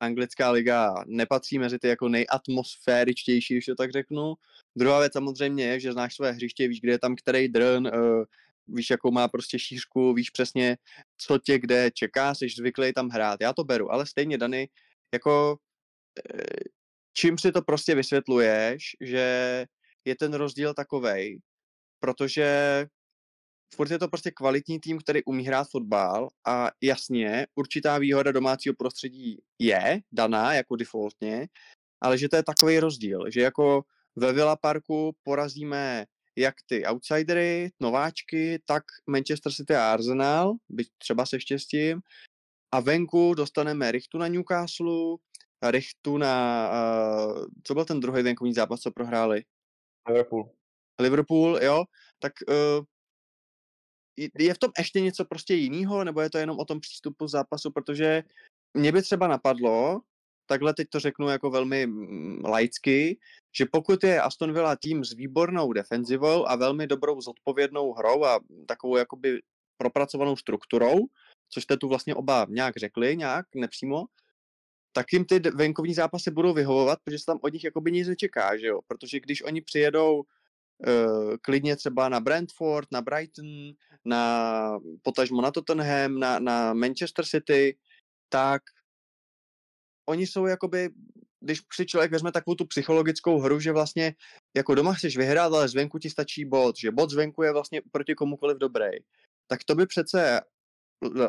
anglická 0.00 0.50
liga 0.50 0.94
nepatří 1.06 1.58
mezi 1.58 1.78
ty 1.78 1.88
jako 1.88 2.08
nejatmosféričtější, 2.08 3.54
když 3.54 3.66
to 3.66 3.74
tak 3.74 3.92
řeknu. 3.92 4.34
Druhá 4.76 5.00
věc 5.00 5.12
samozřejmě 5.12 5.64
je, 5.64 5.80
že 5.80 5.92
znáš 5.92 6.14
své 6.14 6.32
hřiště, 6.32 6.68
víš, 6.68 6.80
kde 6.80 6.92
je 6.92 6.98
tam 6.98 7.16
který 7.16 7.48
drn, 7.48 7.86
uh, 7.86 8.24
víš, 8.66 8.90
jakou 8.90 9.10
má 9.10 9.28
prostě 9.28 9.58
šířku, 9.58 10.14
víš 10.14 10.30
přesně, 10.30 10.76
co 11.16 11.38
tě 11.38 11.58
kde 11.58 11.90
čeká, 11.90 12.34
jsi 12.34 12.48
zvyklý 12.48 12.92
tam 12.92 13.08
hrát. 13.08 13.40
Já 13.40 13.52
to 13.52 13.64
beru, 13.64 13.92
ale 13.92 14.06
stejně, 14.06 14.38
Dany, 14.38 14.68
jako 15.14 15.56
eh, 16.34 16.70
čím 17.12 17.38
si 17.38 17.52
to 17.52 17.62
prostě 17.62 17.94
vysvětluješ, 17.94 18.96
že 19.00 19.66
je 20.04 20.16
ten 20.16 20.34
rozdíl 20.34 20.74
takovej, 20.74 21.38
protože 22.00 22.86
furt 23.74 23.90
je 23.90 23.98
to 23.98 24.08
prostě 24.08 24.30
kvalitní 24.30 24.80
tým, 24.80 24.98
který 24.98 25.24
umí 25.24 25.44
hrát 25.44 25.68
fotbal 25.70 26.28
a 26.46 26.70
jasně, 26.80 27.46
určitá 27.54 27.98
výhoda 27.98 28.32
domácího 28.32 28.74
prostředí 28.78 29.38
je 29.58 30.00
daná 30.12 30.54
jako 30.54 30.76
defaultně, 30.76 31.48
ale 32.00 32.18
že 32.18 32.28
to 32.28 32.36
je 32.36 32.42
takový 32.42 32.78
rozdíl, 32.78 33.30
že 33.30 33.40
jako 33.40 33.82
ve 34.16 34.32
Villa 34.32 34.56
Parku 34.56 35.16
porazíme 35.22 36.04
jak 36.36 36.54
ty 36.66 36.86
outsidery, 36.86 37.70
nováčky, 37.80 38.62
tak 38.64 38.82
Manchester 39.06 39.52
City 39.52 39.74
a 39.74 39.92
Arsenal, 39.92 40.54
byť 40.68 40.88
třeba 40.98 41.26
se 41.26 41.40
štěstím. 41.40 42.00
A 42.74 42.80
venku 42.80 43.34
dostaneme 43.34 43.92
Richtu 43.92 44.18
na 44.18 44.28
Newcastle, 44.28 45.16
Richtu 45.70 46.18
na, 46.18 46.68
uh, 46.70 47.46
co 47.64 47.74
byl 47.74 47.84
ten 47.84 48.00
druhý 48.00 48.22
venkovní 48.22 48.54
zápas, 48.54 48.80
co 48.80 48.90
prohráli? 48.90 49.44
Liverpool. 50.08 50.50
Liverpool, 51.00 51.58
jo, 51.62 51.84
tak 52.18 52.32
uh, 52.48 52.84
je 54.38 54.54
v 54.54 54.58
tom 54.58 54.70
ještě 54.78 55.00
něco 55.00 55.24
prostě 55.24 55.54
jiného, 55.54 56.04
nebo 56.04 56.20
je 56.20 56.30
to 56.30 56.38
jenom 56.38 56.58
o 56.58 56.64
tom 56.64 56.80
přístupu 56.80 57.28
zápasu, 57.28 57.70
protože 57.70 58.22
mě 58.74 58.92
by 58.92 59.02
třeba 59.02 59.28
napadlo, 59.28 60.00
takhle 60.52 60.74
teď 60.74 60.88
to 60.88 61.00
řeknu 61.00 61.28
jako 61.28 61.50
velmi 61.50 61.86
mm, 61.86 62.44
laicky, 62.44 63.18
že 63.56 63.66
pokud 63.72 64.04
je 64.04 64.20
Aston 64.20 64.52
Villa 64.52 64.76
tým 64.76 65.04
s 65.04 65.12
výbornou 65.12 65.72
defenzivou 65.72 66.48
a 66.48 66.56
velmi 66.56 66.86
dobrou 66.86 67.20
zodpovědnou 67.20 67.92
hrou 67.92 68.24
a 68.24 68.40
takovou 68.66 68.96
jakoby 68.96 69.40
propracovanou 69.76 70.36
strukturou, 70.36 70.98
což 71.48 71.62
jste 71.62 71.76
tu 71.76 71.88
vlastně 71.88 72.14
oba 72.14 72.46
nějak 72.48 72.76
řekli, 72.76 73.16
nějak 73.16 73.46
nepřímo, 73.54 74.04
tak 74.92 75.12
jim 75.12 75.24
ty 75.24 75.40
venkovní 75.40 75.94
zápasy 75.94 76.30
budou 76.30 76.52
vyhovovat, 76.52 76.98
protože 77.04 77.18
se 77.18 77.26
tam 77.26 77.38
od 77.42 77.52
nich 77.52 77.64
jakoby 77.64 77.92
nic 77.92 78.08
nečeká, 78.08 78.56
že 78.56 78.66
jo? 78.66 78.80
Protože 78.86 79.20
když 79.20 79.42
oni 79.42 79.60
přijedou 79.60 80.16
uh, 80.16 81.36
klidně 81.40 81.76
třeba 81.76 82.08
na 82.08 82.20
Brentford, 82.20 82.88
na 82.92 83.00
Brighton, 83.00 83.72
na 84.04 84.22
potažmo 85.02 85.42
na 85.42 85.50
Tottenham, 85.50 86.18
na, 86.18 86.38
na 86.38 86.74
Manchester 86.74 87.24
City, 87.24 87.76
tak 88.28 88.62
oni 90.12 90.26
jsou 90.26 90.46
jakoby, 90.46 90.90
když 91.40 91.60
si 91.72 91.86
člověk 91.86 92.12
vezme 92.12 92.32
takovou 92.32 92.54
tu 92.54 92.64
psychologickou 92.64 93.38
hru, 93.38 93.60
že 93.60 93.72
vlastně 93.72 94.14
jako 94.56 94.74
doma 94.74 94.94
chceš 94.94 95.16
vyhrát, 95.16 95.52
ale 95.52 95.68
zvenku 95.68 95.98
ti 95.98 96.10
stačí 96.10 96.44
bod, 96.44 96.76
že 96.76 96.90
bod 96.90 97.10
zvenku 97.10 97.42
je 97.42 97.52
vlastně 97.52 97.80
proti 97.92 98.14
komukoliv 98.14 98.58
dobrý, 98.58 98.90
tak 99.46 99.64
to 99.64 99.74
by 99.74 99.86
přece 99.86 100.40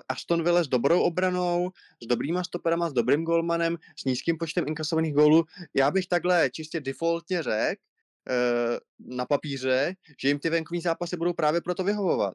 Aston 0.10 0.44
Villa 0.44 0.64
s 0.64 0.68
dobrou 0.68 1.02
obranou, 1.02 1.72
s 2.04 2.08
dobrýma 2.08 2.44
stoperama, 2.44 2.90
s 2.90 2.94
dobrým 2.94 3.24
golmanem, 3.24 3.78
s 4.00 4.06
nízkým 4.06 4.38
počtem 4.38 4.68
inkasovaných 4.68 5.14
gólů. 5.14 5.44
Já 5.74 5.92
bych 5.92 6.08
takhle 6.08 6.50
čistě 6.50 6.82
defaultně 6.82 7.44
řekl, 7.44 7.82
eh, 8.30 8.80
na 9.00 9.26
papíře, 9.26 9.94
že 10.22 10.28
jim 10.28 10.40
ty 10.40 10.50
venkovní 10.50 10.82
zápasy 10.82 11.18
budou 11.18 11.34
právě 11.34 11.62
proto 11.62 11.84
vyhovovat. 11.84 12.34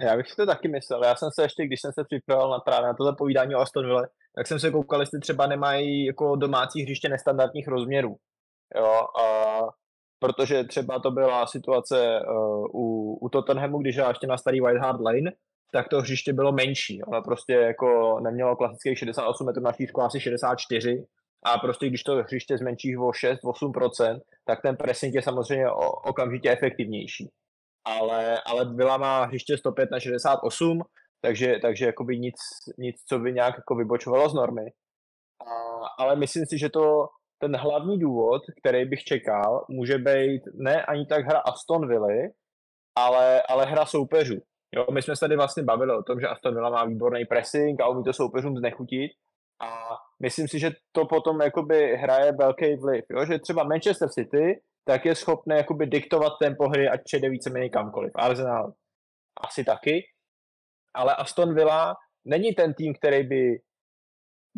Já 0.00 0.16
bych 0.16 0.30
si 0.30 0.36
to 0.36 0.46
taky 0.46 0.68
myslel. 0.68 1.04
Já 1.04 1.16
jsem 1.16 1.28
se 1.34 1.42
ještě, 1.42 1.66
když 1.66 1.80
jsem 1.80 1.92
se 1.92 2.04
připravil 2.04 2.50
na 2.50 2.58
právě 2.58 2.86
na 2.86 2.94
to 2.94 3.04
zapovídání 3.04 3.54
o 3.54 3.58
Aston 3.58 3.86
Villa, 3.86 4.02
tak 4.36 4.46
jsem 4.46 4.60
se 4.60 4.70
koukal, 4.70 5.00
jestli 5.00 5.20
třeba 5.20 5.46
nemají 5.46 6.06
jako 6.06 6.36
domácí 6.36 6.82
hřiště 6.82 7.08
nestandardních 7.08 7.68
rozměrů. 7.68 8.16
Jo, 8.76 9.06
a 9.22 9.56
protože 10.18 10.64
třeba 10.64 10.98
to 10.98 11.10
byla 11.10 11.46
situace 11.46 12.20
uh, 12.20 12.66
u, 12.74 13.18
u 13.22 13.28
Tottenhamu, 13.28 13.78
když 13.78 13.96
já 13.96 14.08
ještě 14.08 14.26
na 14.26 14.38
starý 14.38 14.60
White 14.60 14.80
Hart 14.80 15.00
Lane, 15.00 15.32
tak 15.72 15.88
to 15.88 16.00
hřiště 16.00 16.32
bylo 16.32 16.52
menší. 16.52 17.02
Ono 17.02 17.22
prostě 17.22 17.52
jako 17.52 18.20
nemělo 18.20 18.56
klasických 18.56 18.98
68 18.98 19.46
metrů 19.46 19.62
na 19.62 19.72
šířku, 19.72 20.02
asi 20.02 20.20
64. 20.20 21.06
A 21.44 21.58
prostě 21.58 21.86
když 21.86 22.02
to 22.02 22.16
hřiště 22.16 22.58
zmenšíš 22.58 22.96
o 22.96 23.00
6-8%, 23.00 24.20
tak 24.44 24.62
ten 24.62 24.76
pressing 24.76 25.14
je 25.14 25.22
samozřejmě 25.22 25.70
o, 25.70 25.90
okamžitě 25.90 26.50
efektivnější. 26.50 27.30
Ale, 27.84 28.40
ale 28.46 28.64
byla 28.64 28.96
má 28.96 29.24
hřiště 29.24 29.58
105 29.58 29.90
na 29.90 30.00
68, 30.00 30.82
takže, 31.20 31.58
takže 31.62 31.86
jakoby 31.86 32.18
nic, 32.18 32.36
nic, 32.78 32.96
co 33.08 33.18
by 33.18 33.32
nějak 33.32 33.54
jako 33.56 33.74
vybočovalo 33.74 34.28
z 34.28 34.34
normy. 34.34 34.66
A, 35.40 35.86
ale 36.02 36.16
myslím 36.16 36.46
si, 36.46 36.58
že 36.58 36.68
to 36.68 37.06
ten 37.38 37.56
hlavní 37.56 37.98
důvod, 37.98 38.42
který 38.60 38.84
bych 38.84 39.04
čekal, 39.04 39.64
může 39.68 39.98
být 39.98 40.42
ne 40.54 40.84
ani 40.84 41.06
tak 41.06 41.24
hra 41.24 41.38
Aston 41.38 41.88
Villa, 41.88 42.28
ale, 42.96 43.42
ale 43.42 43.64
hra 43.64 43.86
soupeřů. 43.86 44.36
Jo, 44.74 44.86
my 44.92 45.02
jsme 45.02 45.16
se 45.16 45.20
tady 45.20 45.36
vlastně 45.36 45.62
bavili 45.62 45.96
o 45.96 46.02
tom, 46.02 46.20
že 46.20 46.28
Aston 46.28 46.54
Villa 46.54 46.70
má 46.70 46.84
výborný 46.84 47.24
pressing 47.24 47.80
a 47.80 47.88
umí 47.88 48.04
to 48.04 48.12
soupeřům 48.12 48.56
znechutit. 48.56 49.12
A 49.60 49.88
myslím 50.22 50.48
si, 50.48 50.58
že 50.58 50.70
to 50.92 51.06
potom 51.06 51.40
jakoby 51.40 51.96
hraje 51.96 52.32
velký 52.32 52.76
vliv. 52.76 53.04
Jo? 53.10 53.24
Že 53.24 53.38
třeba 53.38 53.64
Manchester 53.64 54.08
City 54.08 54.60
tak 54.84 55.04
je 55.04 55.14
schopné 55.14 55.56
jakoby 55.56 55.86
diktovat 55.86 56.32
tempo 56.40 56.68
hry, 56.68 56.88
ať 56.88 57.00
přijde 57.04 57.30
víceméně 57.30 57.70
kamkoliv. 57.70 58.12
Arsenal 58.14 58.72
asi 59.40 59.64
taky 59.64 60.04
ale 60.96 61.14
Aston 61.14 61.54
Villa 61.54 61.94
není 62.24 62.52
ten 62.52 62.74
tým, 62.74 62.94
který 62.94 63.26
by 63.26 63.60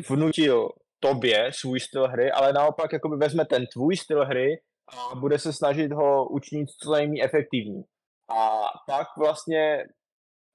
vnutil 0.08 0.68
tobě 1.00 1.50
svůj 1.52 1.80
styl 1.80 2.08
hry, 2.08 2.32
ale 2.32 2.52
naopak 2.52 2.92
jakoby 2.92 3.16
vezme 3.16 3.44
ten 3.44 3.66
tvůj 3.72 3.96
styl 3.96 4.24
hry 4.24 4.60
a 4.88 5.14
bude 5.14 5.38
se 5.38 5.52
snažit 5.52 5.92
ho 5.92 6.28
učinit 6.28 6.68
co 6.82 6.92
nejméně 6.92 7.24
efektivní. 7.24 7.82
A 8.30 8.60
pak 8.86 9.06
vlastně 9.18 9.84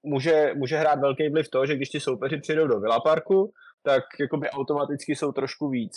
může, 0.02 0.52
může 0.54 0.76
hrát 0.78 1.00
velký 1.00 1.28
vliv 1.28 1.48
to, 1.50 1.66
že 1.66 1.76
když 1.76 1.88
ti 1.88 2.00
soupeři 2.00 2.36
přijdou 2.40 2.66
do 2.66 2.80
Villa 2.80 3.00
Parku, 3.00 3.52
tak 3.82 4.02
jakoby 4.20 4.50
automaticky 4.50 5.16
jsou 5.16 5.32
trošku 5.32 5.68
víc 5.68 5.92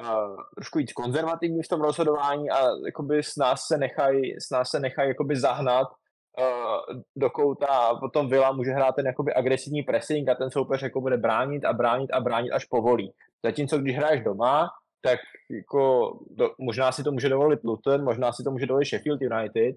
uh, 0.00 0.36
trošku 0.54 0.78
víc 0.78 0.92
konzervativní 0.92 1.62
v 1.62 1.68
tom 1.68 1.80
rozhodování 1.80 2.50
a 2.50 2.66
jakoby 2.86 3.22
s 3.22 3.36
nás 3.36 3.60
se 3.66 3.78
nechají, 3.78 4.34
s 4.40 4.70
se 4.70 4.80
nechají 4.80 5.08
jakoby 5.08 5.36
zahnat 5.36 5.88
uh, 6.38 7.00
do 7.16 7.30
kouta 7.30 7.66
a 7.66 7.94
potom 7.94 8.28
Vila 8.28 8.52
může 8.52 8.70
hrát 8.70 8.94
ten 8.94 9.06
jakoby 9.06 9.34
agresivní 9.34 9.82
pressing 9.82 10.28
a 10.28 10.34
ten 10.34 10.50
soupeř 10.50 10.82
jako 10.82 11.00
bude 11.00 11.16
bránit 11.16 11.64
a 11.64 11.72
bránit 11.72 12.10
a 12.10 12.20
bránit 12.20 12.50
až 12.50 12.64
povolí. 12.64 13.12
Zatímco 13.44 13.78
když 13.78 13.96
hraješ 13.96 14.24
doma, 14.24 14.68
tak 15.02 15.18
jako 15.50 16.12
do, 16.30 16.50
možná 16.58 16.92
si 16.92 17.02
to 17.02 17.12
může 17.12 17.28
dovolit 17.28 17.64
Luton, 17.64 18.04
možná 18.04 18.32
si 18.32 18.42
to 18.42 18.50
může 18.50 18.66
dovolit 18.66 18.86
Sheffield 18.86 19.20
United, 19.22 19.76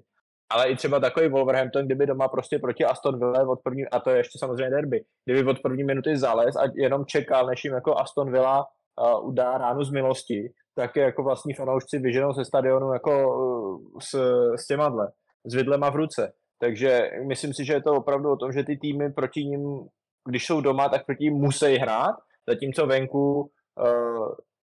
ale 0.51 0.69
i 0.69 0.75
třeba 0.75 0.99
takový 0.99 1.27
Wolverhampton, 1.27 1.85
kdyby 1.85 2.05
doma 2.05 2.27
prostě 2.27 2.59
proti 2.59 2.85
Aston 2.85 3.19
Villa 3.19 3.49
od 3.49 3.59
první, 3.63 3.87
a 3.87 3.99
to 3.99 4.09
je 4.09 4.17
ještě 4.17 4.39
samozřejmě 4.39 4.69
derby, 4.69 5.03
kdyby 5.25 5.49
od 5.49 5.59
první 5.59 5.83
minuty 5.83 6.17
zales 6.17 6.55
a 6.55 6.63
jenom 6.75 7.05
čekal, 7.05 7.45
než 7.47 7.63
jim 7.63 7.73
jako 7.73 7.95
Aston 7.99 8.31
Villa 8.31 8.65
uh, 9.01 9.27
udá 9.27 9.57
ránu 9.57 9.83
z 9.83 9.91
milosti, 9.91 10.51
tak 10.75 10.95
je 10.95 11.03
jako 11.03 11.23
vlastní 11.23 11.53
fanoušci 11.53 11.99
vyženou 11.99 12.33
ze 12.33 12.45
stadionu 12.45 12.93
jako 12.93 13.11
uh, 13.37 13.79
s, 14.01 14.13
s 14.55 14.67
těma 14.67 14.89
dle, 14.89 15.11
s 15.45 15.55
vidlema 15.55 15.89
v 15.89 15.95
ruce. 15.95 16.33
Takže 16.61 17.11
myslím 17.27 17.53
si, 17.53 17.65
že 17.65 17.73
je 17.73 17.81
to 17.81 17.91
opravdu 17.93 18.31
o 18.31 18.37
tom, 18.37 18.51
že 18.51 18.63
ty 18.63 18.77
týmy 18.77 19.13
proti 19.13 19.45
ním, 19.45 19.87
když 20.29 20.45
jsou 20.45 20.61
doma, 20.61 20.89
tak 20.89 21.05
proti 21.05 21.23
ním 21.23 21.33
musí 21.33 21.75
hrát, 21.75 22.15
zatímco 22.49 22.87
venku, 22.87 23.51
uh, 23.81 24.35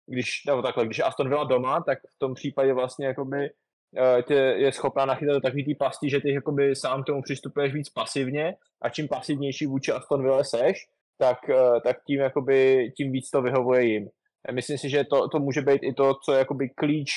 když, 0.05 0.45
nebo 0.47 0.61
takhle, 0.61 0.85
když 0.85 0.99
Aston 0.99 1.29
Villa 1.29 1.43
doma, 1.43 1.81
tak 1.81 1.99
v 1.99 2.19
tom 2.19 2.33
případě 2.33 2.73
vlastně 2.73 3.05
jakoby 3.05 3.37
uh, 3.37 4.21
tě 4.21 4.33
je 4.33 4.71
schopná 4.71 5.05
nachytat 5.05 5.33
do 5.33 5.41
takový 5.41 5.65
tý 5.65 5.75
pasti, 5.75 6.09
že 6.09 6.19
ty 6.19 6.33
jakoby 6.33 6.75
sám 6.75 7.03
k 7.03 7.05
tomu 7.05 7.21
přistupuješ 7.21 7.73
víc 7.73 7.89
pasivně 7.89 8.55
a 8.81 8.89
čím 8.89 9.07
pasivnější 9.07 9.65
vůči 9.65 9.91
Aston 9.91 10.21
Villa 10.21 10.43
seš, 10.43 10.77
tak, 11.17 11.37
uh, 11.49 11.79
tak 11.83 11.97
tím, 12.07 12.19
jakoby, 12.19 12.91
tím 12.97 13.11
víc 13.11 13.29
to 13.29 13.41
vyhovuje 13.41 13.83
jim. 13.85 14.09
Myslím 14.51 14.77
si, 14.77 14.89
že 14.89 15.03
to, 15.03 15.29
to 15.29 15.39
může 15.39 15.61
být 15.61 15.83
i 15.83 15.93
to, 15.93 16.13
co 16.25 16.33
je 16.33 16.39
jakoby 16.39 16.69
klíč 16.69 17.11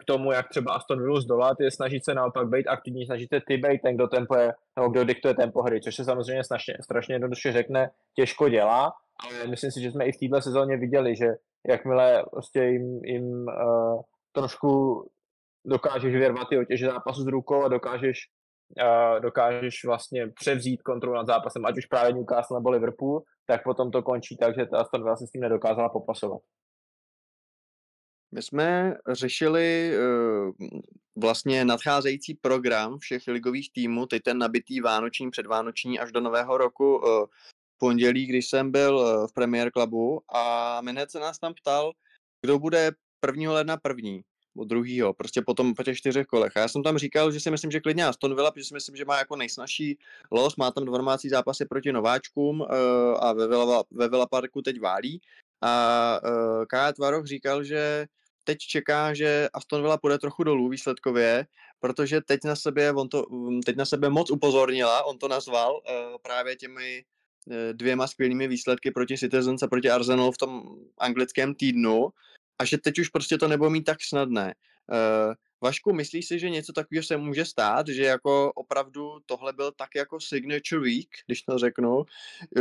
k 0.00 0.04
tomu, 0.04 0.32
jak 0.32 0.48
třeba 0.48 0.72
Aston 0.72 1.02
Villa 1.02 1.20
zdolat, 1.20 1.60
je 1.60 1.70
snažit 1.70 2.04
se 2.04 2.14
naopak 2.14 2.48
být 2.48 2.66
aktivní, 2.66 3.06
snažit 3.06 3.28
se 3.28 3.40
ty 3.46 3.56
být 3.56 3.82
ten, 3.82 3.94
kdo 3.94 4.08
tempo 4.08 4.36
je, 4.36 4.52
nebo 4.76 4.88
kdo 4.88 5.04
diktuje 5.04 5.34
tempo 5.34 5.62
hry, 5.62 5.80
což 5.80 5.96
se 5.96 6.04
samozřejmě 6.04 6.44
strašně, 6.44 6.74
strašně 6.82 7.14
jednoduše 7.14 7.52
řekne, 7.52 7.90
těžko 8.14 8.48
dělá, 8.48 8.92
ale 9.20 9.46
myslím 9.46 9.70
si, 9.70 9.80
že 9.80 9.90
jsme 9.90 10.06
i 10.06 10.12
v 10.12 10.18
této 10.18 10.42
sezóně 10.42 10.76
viděli, 10.76 11.16
že 11.16 11.26
jakmile 11.68 12.24
prostě 12.30 12.64
jim, 12.64 13.04
jim 13.04 13.46
uh, 13.46 14.00
trošku 14.32 15.02
dokážeš 15.66 16.14
vyrvat 16.14 16.48
ty 16.48 16.58
otěže 16.58 16.86
zápasu 16.86 17.22
z 17.22 17.26
rukou 17.26 17.62
a 17.62 17.68
dokážeš, 17.68 18.18
uh, 18.82 19.20
dokážeš 19.20 19.84
vlastně 19.84 20.28
převzít 20.28 20.82
kontrolu 20.82 21.16
nad 21.16 21.26
zápasem, 21.26 21.66
ať 21.66 21.78
už 21.78 21.86
právě 21.86 22.12
Newcastle 22.12 22.58
nebo 22.58 22.70
Liverpool, 22.70 23.22
tak 23.46 23.64
potom 23.64 23.90
to 23.90 24.02
končí 24.02 24.36
tak, 24.36 24.54
že 24.54 24.66
ta 24.66 24.78
Aston 24.78 25.02
Villa 25.02 25.16
se 25.16 25.26
s 25.26 25.30
tím 25.30 25.40
nedokázala 25.40 25.88
popasovat. 25.88 26.42
My 28.32 28.42
jsme 28.42 28.96
řešili 29.08 29.92
uh, 29.98 30.68
vlastně 31.16 31.64
nadcházející 31.64 32.34
program 32.34 32.98
všech 32.98 33.22
ligových 33.26 33.72
týmů, 33.72 34.06
teď 34.06 34.22
ten 34.22 34.38
nabitý 34.38 34.80
vánoční, 34.80 35.30
předvánoční 35.30 35.98
až 35.98 36.12
do 36.12 36.20
nového 36.20 36.58
roku 36.58 36.96
uh, 36.96 37.26
pondělí, 37.78 38.26
když 38.26 38.48
jsem 38.48 38.72
byl 38.72 38.96
uh, 38.96 39.26
v 39.26 39.32
Premier 39.32 39.70
Clubu 39.70 40.20
a 40.28 40.80
Minec 40.80 41.10
se 41.10 41.20
nás 41.20 41.38
tam 41.38 41.54
ptal, 41.54 41.92
kdo 42.42 42.58
bude 42.58 42.92
1. 43.26 43.52
ledna 43.52 43.76
první 43.76 44.22
nebo 44.54 44.64
druhýho, 44.64 45.14
prostě 45.14 45.42
potom 45.42 45.74
po 45.74 45.82
těch 45.82 45.98
čtyřech 45.98 46.26
kolech. 46.26 46.56
A 46.56 46.60
já 46.60 46.68
jsem 46.68 46.82
tam 46.82 46.98
říkal, 46.98 47.32
že 47.32 47.40
si 47.40 47.50
myslím, 47.50 47.70
že 47.70 47.80
klidně 47.80 48.06
Aston 48.06 48.34
Villa, 48.34 48.50
protože 48.50 48.64
si 48.64 48.74
myslím, 48.74 48.96
že 48.96 49.04
má 49.04 49.18
jako 49.18 49.36
nejsnažší 49.36 49.98
los, 50.32 50.56
má 50.56 50.70
tam 50.70 50.84
dva 50.84 50.98
domácí 50.98 51.28
zápasy 51.28 51.64
proti 51.64 51.92
nováčkům 51.92 52.66
a 53.20 53.32
ve 53.32 53.48
Villa, 53.48 53.84
ve 53.90 54.08
Villa 54.08 54.26
Parku 54.26 54.62
teď 54.62 54.80
válí. 54.80 55.20
A 55.62 56.20
uh, 56.24 56.64
Kaja 56.64 56.92
Tvaroch 56.92 57.26
říkal, 57.26 57.64
že 57.64 58.06
teď 58.44 58.58
čeká, 58.58 59.14
že 59.14 59.48
Aston 59.52 59.80
Villa 59.82 59.98
půjde 59.98 60.18
trochu 60.18 60.44
dolů 60.44 60.68
výsledkově, 60.68 61.46
protože 61.80 62.20
teď 62.20 62.40
na 62.44 62.56
sebe, 62.56 62.92
on 62.92 63.08
to, 63.08 63.26
teď 63.64 63.76
na 63.76 63.84
sebe 63.84 64.08
moc 64.08 64.30
upozornila, 64.30 65.04
on 65.04 65.18
to 65.18 65.28
nazval 65.28 65.72
uh, 65.74 66.16
právě 66.22 66.56
těmi 66.56 67.04
uh, 67.46 67.54
dvěma 67.72 68.06
skvělými 68.06 68.48
výsledky 68.48 68.90
proti 68.90 69.18
Citizens 69.18 69.62
a 69.62 69.68
proti 69.68 69.90
Arsenalu 69.90 70.32
v 70.32 70.38
tom 70.38 70.62
anglickém 70.98 71.54
týdnu 71.54 72.08
a 72.58 72.64
že 72.64 72.78
teď 72.78 72.98
už 72.98 73.08
prostě 73.08 73.38
to 73.38 73.48
nebude 73.48 73.70
mít 73.70 73.84
tak 73.84 73.98
snadné. 74.02 74.54
Uh, 74.92 75.34
Vašku, 75.60 75.92
myslíš 75.92 76.28
si, 76.28 76.38
že 76.38 76.50
něco 76.50 76.72
takového 76.72 77.02
se 77.02 77.16
může 77.16 77.44
stát, 77.44 77.88
že 77.88 78.02
jako 78.02 78.52
opravdu 78.52 79.18
tohle 79.26 79.52
byl 79.52 79.72
tak 79.72 79.88
jako 79.96 80.20
signature 80.20 80.80
week, 80.80 81.08
když 81.26 81.42
to 81.42 81.58
řeknu, 81.58 82.04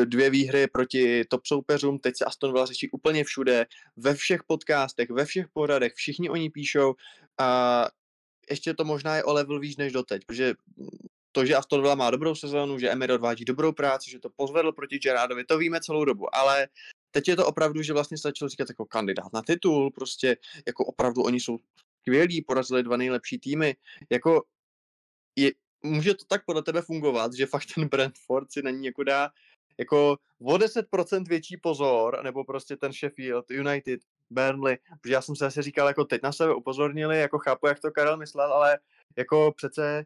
dvě 0.06 0.30
výhry 0.30 0.68
proti 0.68 1.26
top 1.26 1.46
soupeřům, 1.46 2.00
teď 2.00 2.18
se 2.18 2.26
Aston 2.26 2.54
Villa 2.54 2.66
řeší 2.66 2.90
úplně 2.90 3.24
všude, 3.24 3.66
ve 3.98 4.14
všech 4.14 4.44
podcastech, 4.48 5.10
ve 5.10 5.26
všech 5.26 5.48
poradech, 5.54 5.94
všichni 5.94 6.30
oni 6.30 6.50
píšou. 6.50 6.96
A 7.38 7.88
ještě 8.50 8.74
to 8.74 8.86
možná 8.86 9.16
je 9.16 9.24
o 9.24 9.34
level 9.34 9.60
víc 9.60 9.78
než 9.78 9.94
doteď, 9.94 10.26
protože 10.26 10.54
to, 11.38 11.46
že 11.46 11.56
Aston 11.56 11.98
má 11.98 12.12
dobrou 12.12 12.36
sezónu, 12.36 12.80
že 12.80 12.90
Emery 12.90 13.14
odvádí 13.14 13.46
dobrou 13.46 13.72
práci, 13.72 14.10
že 14.12 14.20
to 14.20 14.30
pozvedl 14.30 14.72
proti 14.72 15.00
Gerardovi, 15.00 15.46
to 15.46 15.58
víme 15.58 15.82
celou 15.82 16.06
dobu, 16.06 16.36
ale 16.36 16.68
teď 17.12 17.28
je 17.28 17.36
to 17.36 17.48
opravdu, 17.48 17.82
že 17.82 17.94
vlastně 17.94 18.18
stačilo 18.18 18.50
říkat 18.50 18.70
jako 18.70 18.86
kandidát 18.86 19.34
na 19.34 19.42
titul, 19.42 19.92
prostě 19.92 20.38
jako 20.68 20.86
opravdu 20.86 21.24
oni 21.24 21.40
jsou 21.40 21.58
skvělí, 22.02 22.42
porazili 22.42 22.84
dva 22.84 22.98
nejlepší 22.98 23.40
týmy. 23.40 23.76
Jako 24.10 24.44
je, 25.36 25.52
může 25.84 26.14
to 26.14 26.26
tak 26.26 26.46
podle 26.46 26.64
tebe 26.64 26.82
fungovat, 26.82 27.34
že 27.34 27.46
fakt 27.46 27.66
ten 27.76 27.88
Brentford 27.88 28.52
si 28.52 28.62
na 28.62 28.72
ní 28.72 28.86
jako 28.86 29.04
dá 29.04 29.30
jako 29.78 30.18
o 30.42 30.58
10% 30.58 31.28
větší 31.28 31.58
pozor, 31.58 32.20
nebo 32.24 32.44
prostě 32.44 32.78
ten 32.78 32.94
Sheffield, 32.94 33.52
United, 33.52 34.00
Burnley, 34.30 34.78
protože 35.02 35.14
já 35.14 35.22
jsem 35.22 35.36
se 35.36 35.46
asi 35.46 35.62
říkal, 35.62 35.88
jako 35.88 36.06
teď 36.06 36.22
na 36.24 36.32
sebe 36.32 36.56
upozornili, 36.56 37.20
jako 37.20 37.40
chápu, 37.40 37.68
jak 37.68 37.80
to 37.80 37.92
Karel 37.92 38.18
myslel, 38.18 38.54
ale 38.54 38.80
jako 39.18 39.54
přece 39.58 40.06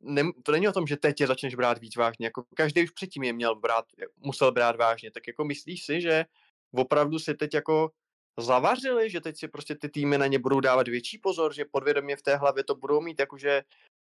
ne, 0.00 0.22
to 0.42 0.52
není 0.52 0.68
o 0.68 0.72
tom, 0.72 0.86
že 0.86 0.96
teď 0.96 1.20
je 1.20 1.26
začneš 1.26 1.54
brát 1.54 1.78
víc 1.78 1.96
vážně, 1.96 2.26
jako 2.26 2.44
každý 2.56 2.84
už 2.84 2.90
předtím 2.90 3.22
je 3.22 3.32
měl 3.32 3.54
brát, 3.54 3.84
musel 4.16 4.52
brát 4.52 4.76
vážně, 4.76 5.10
tak 5.10 5.26
jako 5.26 5.44
myslíš 5.44 5.84
si, 5.84 6.00
že 6.00 6.24
opravdu 6.74 7.18
si 7.18 7.34
teď 7.34 7.54
jako 7.54 7.90
zavařili, 8.40 9.10
že 9.10 9.20
teď 9.20 9.38
si 9.38 9.48
prostě 9.48 9.74
ty 9.74 9.88
týmy 9.88 10.18
na 10.18 10.26
ně 10.26 10.38
budou 10.38 10.60
dávat 10.60 10.88
větší 10.88 11.18
pozor, 11.18 11.54
že 11.54 11.64
podvědomě 11.64 12.16
v 12.16 12.22
té 12.22 12.36
hlavě 12.36 12.64
to 12.64 12.74
budou 12.74 13.00
mít, 13.00 13.20
jakože 13.20 13.62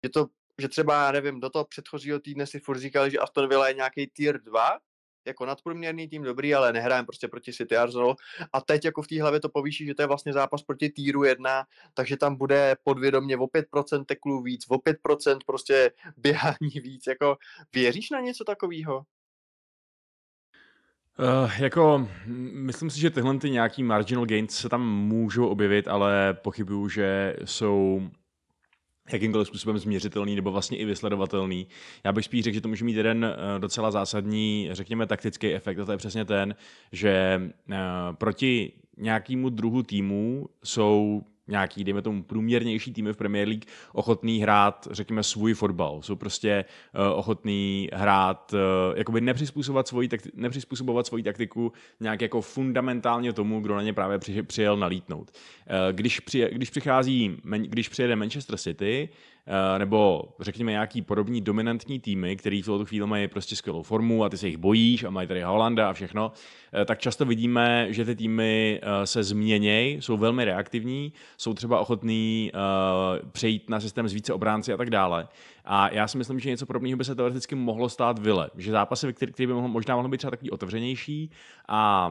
že 0.05 0.09
to, 0.09 0.25
že 0.61 0.67
třeba, 0.67 1.05
já 1.05 1.11
nevím, 1.11 1.39
do 1.39 1.49
toho 1.49 1.65
předchozího 1.65 2.19
týdne 2.19 2.47
si 2.47 2.59
furt 2.59 2.79
říkali, 2.79 3.11
že 3.11 3.19
Aston 3.19 3.49
Villa 3.49 3.67
je 3.67 3.73
nějaký 3.73 4.07
tier 4.07 4.41
2, 4.41 4.79
jako 5.25 5.45
nadprůměrný 5.45 6.07
tým 6.07 6.23
dobrý, 6.23 6.55
ale 6.55 6.73
nehrajeme 6.73 7.05
prostě 7.05 7.27
proti 7.27 7.53
City 7.53 7.77
Arsenal. 7.77 8.15
A 8.53 8.61
teď 8.61 8.85
jako 8.85 9.01
v 9.01 9.07
té 9.07 9.21
hlavě 9.21 9.39
to 9.39 9.49
povýší, 9.49 9.85
že 9.85 9.95
to 9.95 10.01
je 10.01 10.07
vlastně 10.07 10.33
zápas 10.33 10.63
proti 10.63 10.89
týru 10.89 11.23
1, 11.23 11.63
takže 11.93 12.17
tam 12.17 12.35
bude 12.35 12.75
podvědomě 12.83 13.37
o 13.37 13.45
5% 13.45 14.05
teklů 14.05 14.41
víc, 14.41 14.65
o 14.69 14.75
5% 14.75 15.37
prostě 15.45 15.91
běhání 16.17 16.79
víc. 16.83 17.07
Jako 17.07 17.37
věříš 17.73 18.09
na 18.09 18.19
něco 18.19 18.43
takového? 18.43 19.05
Uh, 21.19 21.51
jako, 21.59 22.09
myslím 22.51 22.89
si, 22.89 22.99
že 22.99 23.09
tyhle 23.09 23.37
ty 23.37 23.49
nějaký 23.49 23.83
marginal 23.83 24.25
gains 24.25 24.51
se 24.51 24.69
tam 24.69 24.89
můžou 24.89 25.47
objevit, 25.47 25.87
ale 25.87 26.33
pochybuju, 26.33 26.89
že 26.89 27.35
jsou 27.45 28.09
jakýmkoliv 29.13 29.47
způsobem 29.47 29.77
změřitelný 29.77 30.35
nebo 30.35 30.51
vlastně 30.51 30.77
i 30.77 30.85
vysledovatelný. 30.85 31.67
Já 32.03 32.11
bych 32.11 32.25
spíš 32.25 32.43
řekl, 32.43 32.53
že 32.53 32.61
to 32.61 32.67
může 32.67 32.85
mít 32.85 32.97
jeden 32.97 33.25
uh, 33.25 33.59
docela 33.59 33.91
zásadní, 33.91 34.69
řekněme, 34.71 35.07
taktický 35.07 35.53
efekt, 35.53 35.79
a 35.79 35.85
to 35.85 35.91
je 35.91 35.97
přesně 35.97 36.25
ten, 36.25 36.55
že 36.91 37.41
uh, 37.69 37.75
proti 38.11 38.71
nějakému 38.97 39.49
druhu 39.49 39.83
týmu 39.83 40.49
jsou 40.63 41.23
nějaký, 41.47 41.83
dejme 41.83 42.01
tomu, 42.01 42.23
průměrnější 42.23 42.93
týmy 42.93 43.13
v 43.13 43.17
Premier 43.17 43.47
League 43.47 43.65
ochotný 43.93 44.39
hrát, 44.39 44.87
řekněme, 44.91 45.23
svůj 45.23 45.53
fotbal. 45.53 46.01
Jsou 46.01 46.15
prostě 46.15 46.65
uh, 46.95 47.19
ochotný 47.19 47.89
hrát, 47.93 48.53
uh, 48.53 48.97
jakoby 48.97 49.21
nepřizpůsobovat 49.21 49.87
svoji, 49.87 50.07
takti- 50.07 50.31
nepřizpůsobovat 50.33 51.07
svoji 51.07 51.23
taktiku 51.23 51.71
nějak 51.99 52.21
jako 52.21 52.41
fundamentálně 52.41 53.33
tomu, 53.33 53.59
kdo 53.59 53.75
na 53.75 53.81
ně 53.81 53.93
právě 53.93 54.19
při- 54.19 54.43
přijel 54.43 54.77
nalítnout. 54.77 55.31
Uh, 55.31 55.95
když, 55.95 56.19
při- 56.19 56.49
když 56.51 56.69
přichází, 56.69 57.37
když 57.43 57.89
přijede 57.89 58.15
Manchester 58.15 58.57
City, 58.57 59.09
Eh, 59.09 59.34
nebo 59.77 60.23
řekněme 60.39 60.71
nějaký 60.71 61.01
podobný 61.01 61.41
dominantní 61.41 61.99
týmy, 61.99 62.35
který 62.35 62.61
v 62.61 62.65
tuto 62.65 62.85
chvíli 62.85 63.07
mají 63.07 63.27
prostě 63.27 63.55
skvělou 63.55 63.83
formu 63.83 64.23
a 64.23 64.29
ty 64.29 64.37
se 64.37 64.47
jich 64.47 64.57
bojíš 64.57 65.03
a 65.03 65.09
mají 65.09 65.27
tady 65.27 65.41
Holanda 65.41 65.89
a 65.89 65.93
všechno, 65.93 66.31
eh, 66.81 66.85
tak 66.85 66.99
často 66.99 67.25
vidíme, 67.25 67.87
že 67.89 68.05
ty 68.05 68.15
týmy 68.15 68.79
eh, 68.83 69.07
se 69.07 69.23
změnějí, 69.23 70.01
jsou 70.01 70.17
velmi 70.17 70.45
reaktivní, 70.45 71.13
jsou 71.37 71.53
třeba 71.53 71.79
ochotní 71.79 72.51
přejít 73.31 73.69
na 73.69 73.79
systém 73.79 74.07
z 74.07 74.13
více 74.13 74.33
obránci 74.33 74.73
a 74.73 74.77
tak 74.77 74.89
dále. 74.89 75.27
A 75.65 75.93
já 75.93 76.07
si 76.07 76.17
myslím, 76.17 76.39
že 76.39 76.49
něco 76.49 76.65
podobného 76.65 76.97
by 76.97 77.05
se 77.05 77.15
teoreticky 77.15 77.55
mohlo 77.55 77.89
stát 77.89 78.19
Vile. 78.19 78.49
Že 78.57 78.71
zápasy, 78.71 79.13
které 79.13 79.47
by 79.47 79.53
mohlo, 79.53 79.67
možná 79.69 79.95
mohly 79.95 80.09
být 80.09 80.17
třeba 80.17 80.31
takový 80.31 80.51
otevřenější 80.51 81.31
a, 81.67 82.07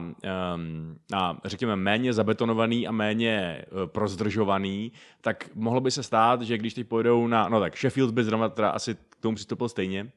um, 0.55 0.97
a 1.13 1.37
řekněme 1.45 1.75
méně 1.75 2.13
zabetonovaný 2.13 2.87
a 2.87 2.91
méně 2.91 3.65
uh, 3.71 3.85
prozdržovaný, 3.85 4.91
tak 5.21 5.49
mohlo 5.55 5.81
by 5.81 5.91
se 5.91 6.03
stát, 6.03 6.41
že 6.41 6.57
když 6.57 6.73
teď 6.73 6.87
pojedou 6.87 7.27
na, 7.27 7.49
no 7.49 7.59
tak 7.59 7.77
Sheffield 7.77 8.11
by 8.11 8.23
zrovna 8.23 8.49
teda 8.49 8.69
asi 8.69 8.95
k 9.09 9.15
tomu 9.19 9.35
přistoupil 9.35 9.69
stejně, 9.69 10.11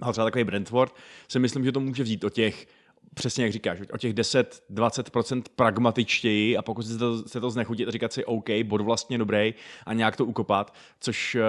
ale 0.00 0.12
třeba 0.12 0.24
takový 0.24 0.44
Brentford, 0.44 0.94
si 1.28 1.38
myslím, 1.38 1.64
že 1.64 1.72
to 1.72 1.80
může 1.80 2.02
vzít 2.02 2.24
o 2.24 2.30
těch 2.30 2.66
přesně 3.14 3.44
jak 3.44 3.52
říkáš, 3.52 3.78
o 3.92 3.98
těch 3.98 4.14
10-20% 4.14 5.42
pragmatičtěji 5.56 6.56
a 6.56 6.62
pokud 6.62 6.82
se 6.82 6.98
to, 6.98 7.28
se 7.28 7.40
to 7.40 7.50
znechutit 7.50 7.88
říkat 7.88 8.12
si 8.12 8.24
OK, 8.24 8.48
bod 8.64 8.80
vlastně 8.80 9.18
dobrý 9.18 9.54
a 9.86 9.92
nějak 9.92 10.16
to 10.16 10.24
ukopat, 10.24 10.74
což 11.00 11.34
uh, 11.34 11.40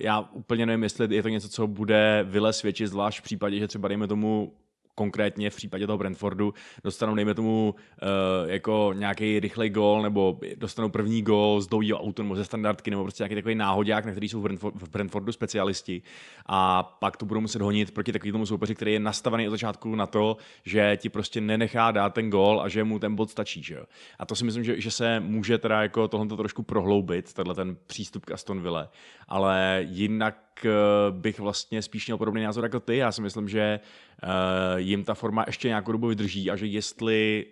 já 0.00 0.20
úplně 0.20 0.66
nevím, 0.66 0.82
jestli 0.82 1.14
je 1.14 1.22
to 1.22 1.28
něco, 1.28 1.48
co 1.48 1.66
bude 1.66 2.26
vyle 2.28 2.52
svědčit, 2.52 2.86
zvlášť 2.86 3.20
v 3.20 3.22
případě, 3.22 3.58
že 3.58 3.68
třeba 3.68 3.88
dejme 3.88 4.06
tomu 4.06 4.52
konkrétně 4.98 5.50
v 5.50 5.56
případě 5.56 5.86
toho 5.86 5.98
Brentfordu 5.98 6.54
dostanou, 6.84 7.14
dejme 7.14 7.34
tomu, 7.34 7.74
uh, 7.74 8.50
jako 8.50 8.92
nějaký 8.96 9.40
rychlej 9.40 9.70
gol, 9.70 10.02
nebo 10.02 10.40
dostanou 10.56 10.88
první 10.88 11.22
gol 11.22 11.60
z 11.60 11.66
dlouhého 11.66 12.00
autu, 12.00 12.22
nebo 12.22 12.36
ze 12.36 12.44
standardky, 12.44 12.90
nebo 12.90 13.02
prostě 13.02 13.22
nějaký 13.22 13.34
takový 13.34 13.54
náhodák, 13.54 14.04
na 14.04 14.10
který 14.10 14.28
jsou 14.28 14.40
v, 14.40 14.48
v 14.74 14.90
Brentfordu 14.90 15.32
specialisti. 15.32 16.02
A 16.46 16.82
pak 16.82 17.16
to 17.16 17.26
budou 17.26 17.40
muset 17.40 17.62
honit 17.62 17.94
proti 17.94 18.12
takovému 18.12 18.46
soupeři, 18.46 18.74
který 18.74 18.92
je 18.92 19.00
nastavený 19.00 19.48
od 19.48 19.50
začátku 19.50 19.94
na 19.94 20.06
to, 20.06 20.36
že 20.64 20.96
ti 20.96 21.08
prostě 21.08 21.40
nenechá 21.40 21.90
dát 21.90 22.14
ten 22.14 22.30
gol 22.30 22.60
a 22.60 22.68
že 22.68 22.84
mu 22.84 22.98
ten 22.98 23.14
bod 23.14 23.30
stačí. 23.30 23.62
Že? 23.62 23.78
A 24.18 24.26
to 24.26 24.34
si 24.34 24.44
myslím, 24.44 24.64
že, 24.64 24.80
že 24.80 24.90
se 24.90 25.20
může 25.20 25.58
teda 25.58 25.82
jako 25.82 26.08
tohle 26.08 26.26
trošku 26.26 26.62
prohloubit, 26.62 27.32
tenhle 27.32 27.54
ten 27.54 27.76
přístup 27.86 28.24
k 28.24 28.30
Aston 28.30 28.62
Ville. 28.62 28.88
Ale 29.28 29.86
jinak 29.88 30.34
eh, 30.36 30.47
bych 31.10 31.40
vlastně 31.40 31.82
spíš 31.82 32.06
měl 32.06 32.18
podobný 32.18 32.42
názor 32.42 32.64
jako 32.64 32.80
ty. 32.80 32.96
Já 32.96 33.12
si 33.12 33.22
myslím, 33.22 33.48
že 33.48 33.80
uh, 34.22 34.30
jim 34.76 35.04
ta 35.04 35.14
forma 35.14 35.44
ještě 35.46 35.68
nějakou 35.68 35.92
dobu 35.92 36.06
vydrží 36.06 36.50
a 36.50 36.56
že 36.56 36.66
jestli 36.66 37.46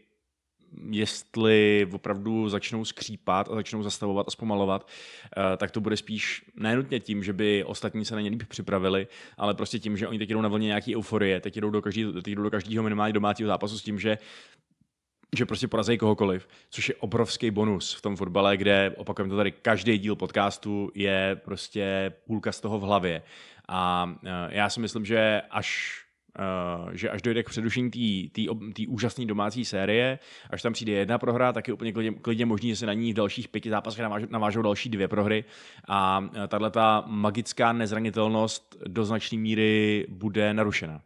jestli 0.91 1.89
opravdu 1.93 2.49
začnou 2.49 2.85
skřípat 2.85 3.49
a 3.51 3.55
začnou 3.55 3.83
zastavovat 3.83 4.29
a 4.29 4.31
zpomalovat, 4.31 4.89
eh, 5.37 5.57
tak 5.57 5.71
to 5.71 5.81
bude 5.81 5.97
spíš 5.97 6.45
nenutně 6.57 7.01
tím, 7.01 7.23
že 7.23 7.33
by 7.33 7.65
ostatní 7.65 8.05
se 8.05 8.15
na 8.15 8.21
ně 8.21 8.31
líp 8.31 8.43
připravili, 8.49 9.07
ale 9.37 9.55
prostě 9.55 9.79
tím, 9.79 9.97
že 9.97 10.09
oni 10.09 10.19
teď 10.19 10.31
jdou 10.31 10.41
na 10.41 10.49
vlně 10.49 10.67
nějaký 10.67 10.97
euforie, 10.97 11.41
teď 11.41 11.57
jdou 11.57 11.71
do, 11.71 11.83
každý, 11.83 12.13
teď 12.13 12.35
jdou 12.35 12.43
do 12.43 12.51
každého 12.51 12.83
minimálně 12.85 13.13
domácího 13.13 13.47
zápasu 13.47 13.79
s 13.79 13.83
tím, 13.83 13.99
že 13.99 14.19
že 15.37 15.47
prostě 15.47 15.69
porazí 15.69 15.99
kohokoliv, 15.99 16.49
což 16.71 16.89
je 16.89 16.95
obrovský 16.95 17.51
bonus 17.51 17.95
v 17.95 18.03
tom 18.03 18.17
fotbale, 18.17 18.57
kde, 18.57 18.95
opakujeme 18.97 19.31
to 19.31 19.37
tady, 19.37 19.53
každý 19.53 19.99
díl 19.99 20.17
podcastu 20.17 20.91
je 20.95 21.41
prostě 21.45 22.13
půlka 22.27 22.53
z 22.53 22.61
toho 22.61 22.79
v 22.79 22.83
hlavě. 22.83 23.23
A 23.69 24.11
eh, 24.25 24.29
já 24.51 24.71
si 24.71 24.81
myslím, 24.81 25.05
že 25.05 25.43
až 25.51 26.01
Uh, 26.39 26.91
že 26.93 27.11
až 27.11 27.23
dojde 27.23 27.43
k 27.43 27.49
předušení 27.49 27.91
té 28.75 28.83
úžasné 28.89 29.27
domácí 29.27 29.65
série, 29.65 30.19
až 30.51 30.63
tam 30.63 30.73
přijde 30.73 30.93
jedna 30.93 31.19
prohra, 31.19 31.53
tak 31.53 31.69
je 31.69 31.75
úplně 31.75 31.93
klidně, 31.93 32.13
klidně 32.13 32.47
možný, 32.47 32.69
že 32.69 32.77
se 32.77 32.87
na 32.87 32.93
ní 32.93 33.13
v 33.13 33.17
dalších 33.17 33.49
pěti 33.49 33.71
zápasech 33.71 34.03
navážou, 34.03 34.27
navážou 34.31 34.63
další 34.63 34.89
dvě 34.89 35.09
prohry. 35.09 35.45
A 35.89 36.29
eh, 36.35 36.49
tahle 36.49 36.71
ta 36.71 37.05
magická 37.07 37.73
nezranitelnost 37.73 38.77
do 38.87 39.05
značné 39.05 39.39
míry 39.39 40.07
bude 40.09 40.55
narušena. 40.55 41.03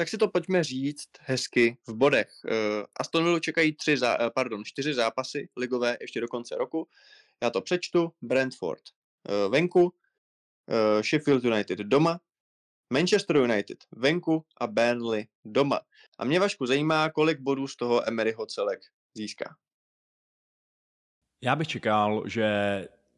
Tak 0.00 0.08
si 0.08 0.18
to 0.18 0.28
pojďme 0.28 0.64
říct 0.64 1.08
hezky 1.20 1.78
v 1.86 1.94
bodech. 1.94 2.30
Uh, 2.44 2.52
Aston 2.96 3.24
Villa 3.24 3.40
čekají 3.40 3.72
tři 3.72 3.96
zá, 3.96 4.30
pardon, 4.30 4.64
čtyři 4.64 4.94
zápasy 4.94 5.48
ligové 5.56 5.96
ještě 6.00 6.20
do 6.20 6.28
konce 6.28 6.56
roku. 6.56 6.88
Já 7.42 7.50
to 7.50 7.60
přečtu. 7.60 8.12
Brentford 8.22 8.82
uh, 9.28 9.52
venku, 9.52 9.94
Sheffield 11.02 11.44
United 11.44 11.78
doma, 11.78 12.20
Manchester 12.92 13.36
United 13.36 13.78
venku 13.92 14.44
a 14.60 14.66
Burnley 14.66 15.28
doma. 15.44 15.80
A 16.18 16.24
mě 16.24 16.40
Vašku 16.40 16.66
zajímá, 16.66 17.10
kolik 17.10 17.40
bodů 17.40 17.66
z 17.66 17.76
toho 17.76 18.08
Emeryho 18.08 18.46
celek 18.46 18.80
získá. 19.14 19.56
Já 21.40 21.56
bych 21.56 21.68
čekal, 21.68 22.22
že 22.26 22.48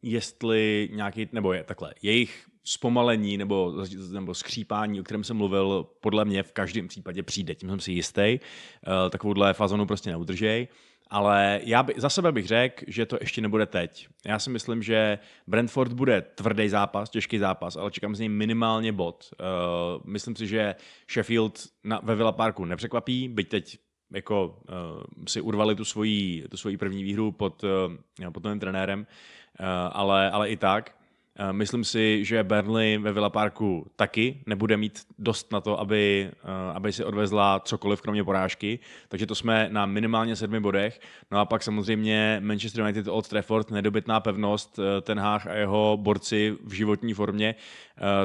jestli 0.03 0.89
nějaký, 0.93 1.29
nebo 1.33 1.53
je 1.53 1.65
takhle, 1.65 1.95
jejich 2.03 2.52
zpomalení 2.65 3.37
nebo, 3.37 3.75
nebo 4.13 4.35
skřípání, 4.35 5.01
o 5.01 5.03
kterém 5.03 5.25
jsem 5.25 5.37
mluvil, 5.37 5.87
podle 6.01 6.25
mě 6.25 6.43
v 6.43 6.53
každém 6.53 6.89
případě 6.89 7.23
přijde. 7.23 7.55
Tím 7.55 7.69
jsem 7.69 7.81
si 7.81 7.93
jistý. 7.93 8.39
Uh, 8.41 9.11
takovouhle 9.11 9.55
fazonu 9.55 9.87
prostě 9.87 10.11
neudržej. 10.11 10.69
Ale 11.11 11.61
já 11.65 11.83
by, 11.83 11.95
za 11.97 12.09
sebe 12.09 12.33
bych 12.33 12.47
řekl, 12.47 12.85
že 12.87 13.07
to 13.07 13.19
ještě 13.21 13.41
nebude 13.41 13.67
teď. 13.67 14.09
Já 14.27 14.39
si 14.39 14.51
myslím, 14.51 14.83
že 14.83 15.19
Brentford 15.47 15.93
bude 15.93 16.23
tvrdý 16.23 16.69
zápas, 16.69 17.11
těžký 17.11 17.39
zápas, 17.39 17.77
ale 17.77 17.91
čekám 17.91 18.15
z 18.15 18.19
něj 18.19 18.29
minimálně 18.29 18.93
bod. 18.93 19.31
Uh, 19.41 20.11
myslím 20.11 20.37
si, 20.37 20.47
že 20.47 20.75
Sheffield 21.11 21.61
na, 21.85 22.01
ve 22.03 22.15
Villa 22.15 22.33
Parku 22.33 22.65
nepřekvapí, 22.65 23.29
byť 23.29 23.49
teď 23.49 23.79
jako 24.15 24.47
uh, 24.47 25.25
si 25.29 25.41
urvali 25.41 25.75
tu 25.75 25.85
svoji, 25.85 26.49
tu 26.51 26.57
svoji 26.57 26.77
první 26.77 27.03
výhru 27.03 27.33
pod, 27.33 27.65
uh, 27.65 28.31
pod 28.31 28.45
novým 28.45 28.61
trenérem, 28.61 29.01
uh, 29.01 29.67
ale, 29.93 30.31
ale 30.31 30.51
i 30.51 30.57
tak. 30.57 31.02
Eh, 31.37 31.53
myslím 31.53 31.85
si, 31.85 32.25
že 32.25 32.45
Burnley 32.45 32.99
ve 32.99 33.13
Villa 33.13 33.31
Parku 33.31 33.91
taky 33.97 34.43
nebude 34.47 34.77
mít 34.77 35.07
dost 35.19 35.53
na 35.53 35.61
to, 35.61 35.81
aby, 35.81 36.31
eh, 36.33 36.73
aby 36.75 36.93
si 36.93 37.05
odvezla 37.05 37.61
cokoliv 37.61 38.01
kromě 38.01 38.25
porážky, 38.25 38.79
takže 39.09 39.27
to 39.27 39.35
jsme 39.35 39.69
na 39.73 39.87
minimálně 39.87 40.37
sedmi 40.37 40.61
bodech. 40.61 41.01
No 41.31 41.39
a 41.39 41.45
pak 41.45 41.63
samozřejmě 41.63 42.41
Manchester 42.45 42.81
United 42.81 43.09
Old 43.09 43.29
Trafford, 43.29 43.71
nedobytná 43.71 44.21
pevnost, 44.21 44.79
eh, 44.79 45.01
ten 45.01 45.19
Hách 45.19 45.47
a 45.47 45.55
jeho 45.55 45.97
borci 45.97 46.57
v 46.65 46.73
životní 46.73 47.15
formě. 47.15 47.55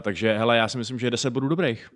Takže 0.02 0.38
hele, 0.38 0.58
já 0.58 0.68
si 0.68 0.78
myslím, 0.78 1.00
že 1.00 1.12
10 1.12 1.30
bodů 1.30 1.48
dobrých. 1.48 1.90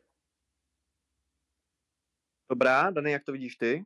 Dobrá, 2.50 2.92
Dany, 2.92 3.12
jak 3.12 3.24
to 3.24 3.32
vidíš 3.32 3.56
ty? 3.56 3.84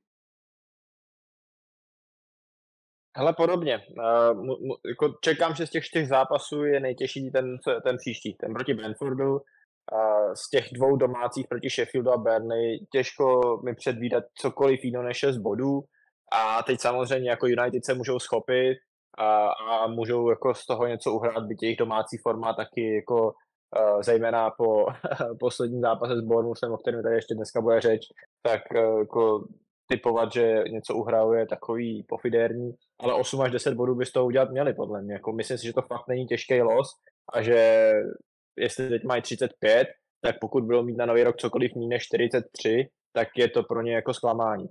Hele, 3.17 3.33
podobně. 3.33 3.77
Uh, 3.77 4.47
jako 4.89 5.15
čekám, 5.21 5.55
že 5.55 5.67
z 5.67 5.69
těch 5.69 5.83
čtyř 5.83 6.07
zápasů 6.07 6.63
je 6.63 6.79
nejtěžší 6.79 7.31
ten, 7.31 7.57
ten 7.83 7.97
příští, 7.97 8.33
ten 8.33 8.53
proti 8.53 8.73
Brentfordu. 8.73 9.31
Uh, 9.31 10.33
z 10.33 10.49
těch 10.49 10.65
dvou 10.73 10.95
domácích 10.95 11.47
proti 11.47 11.69
Sheffieldu 11.69 12.11
a 12.11 12.17
Burnley 12.17 12.85
těžko 12.91 13.41
mi 13.65 13.75
předvídat 13.75 14.23
cokoliv 14.41 14.83
jiného 14.83 15.03
než 15.03 15.17
6 15.17 15.37
bodů. 15.37 15.81
A 16.31 16.63
teď 16.63 16.79
samozřejmě 16.79 17.29
jako 17.29 17.47
United 17.47 17.85
se 17.85 17.93
můžou 17.93 18.19
schopit 18.19 18.77
a, 19.17 19.47
a 19.49 19.87
můžou 19.87 20.29
jako 20.29 20.53
z 20.53 20.65
toho 20.65 20.87
něco 20.87 21.11
uhrát, 21.11 21.43
byť 21.43 21.63
jejich 21.63 21.77
domácí 21.77 22.17
forma 22.17 22.53
taky 22.53 22.95
jako 22.95 23.25
uh, 23.25 24.01
zejména 24.01 24.51
po 24.51 24.85
posledním 25.39 25.81
zápase 25.81 26.15
s 26.17 26.21
Bournemouthem, 26.21 26.71
o 26.71 26.77
kterém 26.77 27.03
tady 27.03 27.15
ještě 27.15 27.35
dneska 27.35 27.61
bude 27.61 27.81
řeč, 27.81 28.01
tak 28.41 28.61
uh, 28.75 28.99
jako 28.99 29.47
typovat, 29.87 30.33
že 30.33 30.63
něco 30.69 30.95
uhrajou 30.95 31.33
je 31.33 31.47
takový 31.47 32.03
pofidérní, 32.07 32.71
ale 32.99 33.13
8 33.13 33.41
až 33.41 33.51
10 33.51 33.73
bodů 33.73 33.95
by 33.95 34.05
z 34.05 34.11
toho 34.11 34.25
udělat 34.25 34.51
měli, 34.51 34.73
podle 34.73 35.01
mě. 35.01 35.13
Jako 35.13 35.33
myslím 35.33 35.57
si, 35.57 35.67
že 35.67 35.73
to 35.73 35.81
fakt 35.81 36.07
není 36.07 36.25
těžký 36.25 36.61
los 36.61 36.87
a 37.33 37.41
že 37.41 37.91
jestli 38.57 38.89
teď 38.89 39.03
mají 39.03 39.21
35, 39.21 39.87
tak 40.21 40.35
pokud 40.41 40.63
budou 40.63 40.83
mít 40.83 40.97
na 40.97 41.05
nový 41.05 41.23
rok 41.23 41.37
cokoliv 41.37 41.71
méně 41.75 41.87
než 41.87 42.03
43, 42.03 42.87
tak 43.13 43.27
je 43.37 43.49
to 43.49 43.63
pro 43.63 43.81
ně 43.81 43.95
jako 43.95 44.13
zklamání. 44.13 44.65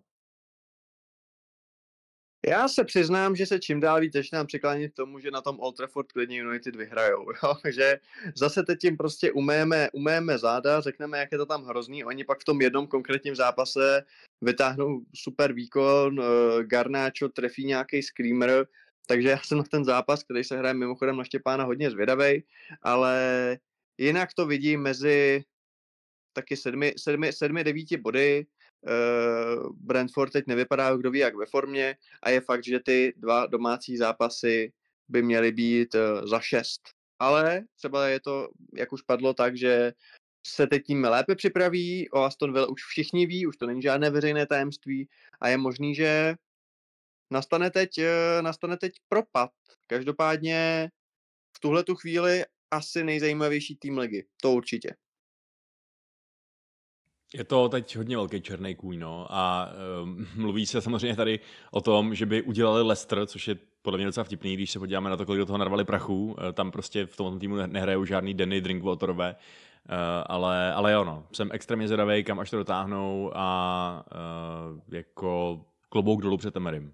Já 2.48 2.68
se 2.68 2.84
přiznám, 2.84 3.36
že 3.36 3.46
se 3.46 3.58
čím 3.58 3.80
dál 3.80 4.00
víc 4.00 4.12
začínám 4.12 4.46
přiklánět 4.46 4.92
k 4.92 4.96
tomu, 4.96 5.18
že 5.18 5.30
na 5.30 5.40
tom 5.40 5.60
Old 5.60 5.76
Trafford 5.76 6.12
klidně 6.12 6.38
United 6.38 6.76
vyhrajou. 6.76 7.26
Jo? 7.42 7.54
Že 7.70 8.00
zase 8.34 8.62
teď 8.62 8.78
tím 8.80 8.96
prostě 8.96 9.32
umejeme, 9.32 9.90
umejeme 9.92 10.38
záda, 10.38 10.80
řekneme, 10.80 11.18
jak 11.18 11.32
je 11.32 11.38
to 11.38 11.46
tam 11.46 11.64
hrozný. 11.64 12.04
Oni 12.04 12.24
pak 12.24 12.40
v 12.40 12.44
tom 12.44 12.60
jednom 12.60 12.86
konkrétním 12.86 13.36
zápase 13.36 14.04
vytáhnou 14.42 15.00
super 15.14 15.52
výkon, 15.52 16.20
uh, 16.20 16.26
Garnáčo 16.62 17.28
trefí 17.28 17.64
nějaký 17.64 18.02
screamer, 18.02 18.66
takže 19.06 19.28
já 19.28 19.38
jsem 19.38 19.58
na 19.58 19.64
ten 19.64 19.84
zápas, 19.84 20.24
který 20.24 20.44
se 20.44 20.58
hraje 20.58 20.74
mimochodem 20.74 21.16
na 21.16 21.24
Štěpána 21.24 21.64
hodně 21.64 21.90
zvědavej, 21.90 22.42
ale 22.82 23.58
jinak 23.98 24.34
to 24.34 24.46
vidím 24.46 24.82
mezi 24.82 25.44
taky 26.32 26.56
sedmi, 26.56 26.94
sedmi, 26.98 27.32
sedmi 27.32 27.64
devíti 27.64 27.96
body, 27.96 28.46
Brentford 29.72 30.32
teď 30.32 30.46
nevypadá, 30.46 30.96
kdo 30.96 31.10
ví 31.10 31.18
jak 31.18 31.36
ve 31.36 31.46
formě 31.46 31.96
a 32.22 32.30
je 32.30 32.40
fakt, 32.40 32.64
že 32.64 32.80
ty 32.80 33.14
dva 33.16 33.46
domácí 33.46 33.96
zápasy 33.96 34.72
by 35.08 35.22
měly 35.22 35.52
být 35.52 35.94
uh, 35.94 36.28
za 36.28 36.40
šest. 36.40 36.80
Ale 37.18 37.62
třeba 37.76 38.08
je 38.08 38.20
to, 38.20 38.48
jak 38.74 38.92
už 38.92 39.02
padlo, 39.02 39.34
tak, 39.34 39.56
že 39.56 39.92
se 40.46 40.66
teď 40.66 40.82
tím 40.86 41.04
lépe 41.04 41.34
připraví, 41.34 42.10
o 42.10 42.18
Aston 42.18 42.52
Villa 42.52 42.68
už 42.68 42.84
všichni 42.84 43.26
ví, 43.26 43.46
už 43.46 43.56
to 43.56 43.66
není 43.66 43.82
žádné 43.82 44.10
veřejné 44.10 44.46
tajemství 44.46 45.08
a 45.40 45.48
je 45.48 45.56
možný, 45.56 45.94
že 45.94 46.34
nastane 47.30 47.70
teď, 47.70 47.98
uh, 47.98 48.42
nastane 48.42 48.76
teď 48.76 48.92
propad. 49.08 49.50
Každopádně 49.86 50.88
v 51.56 51.60
tuhle 51.60 51.84
tu 51.84 51.94
chvíli 51.94 52.44
asi 52.70 53.04
nejzajímavější 53.04 53.76
tým 53.76 53.98
ligy, 53.98 54.26
to 54.42 54.52
určitě. 54.52 54.94
Je 57.34 57.44
to 57.44 57.68
teď 57.68 57.96
hodně 57.96 58.16
velký 58.16 58.40
černý 58.40 58.74
kůň, 58.74 58.98
no. 58.98 59.26
A 59.30 59.70
um, 60.02 60.26
mluví 60.36 60.66
se 60.66 60.80
samozřejmě 60.80 61.16
tady 61.16 61.40
o 61.70 61.80
tom, 61.80 62.14
že 62.14 62.26
by 62.26 62.42
udělali 62.42 62.82
Leicester, 62.82 63.26
což 63.26 63.48
je 63.48 63.56
podle 63.82 63.98
mě 63.98 64.06
docela 64.06 64.24
vtipný, 64.24 64.54
když 64.54 64.70
se 64.70 64.78
podíváme 64.78 65.10
na 65.10 65.16
to, 65.16 65.26
kolik 65.26 65.38
do 65.38 65.46
toho 65.46 65.58
narvali 65.58 65.84
prachu. 65.84 66.36
Eh, 66.38 66.52
tam 66.52 66.70
prostě 66.70 67.06
v 67.06 67.16
tom 67.16 67.38
týmu 67.38 67.56
nehrajou 67.56 68.04
žádný 68.04 68.34
Denny 68.34 68.60
Drinkwaterové. 68.60 69.36
Uh, 69.90 69.96
ale, 70.26 70.72
ale 70.72 70.92
jo, 70.92 71.04
no. 71.04 71.26
Jsem 71.32 71.48
extrémně 71.52 71.88
zvědavý, 71.88 72.24
kam 72.24 72.40
až 72.40 72.50
to 72.50 72.56
dotáhnou 72.56 73.30
a 73.34 74.06
uh, 74.72 74.94
jako 74.94 75.64
klobouk 75.88 76.22
dolů 76.22 76.36
před 76.36 76.56
Emerym. 76.56 76.92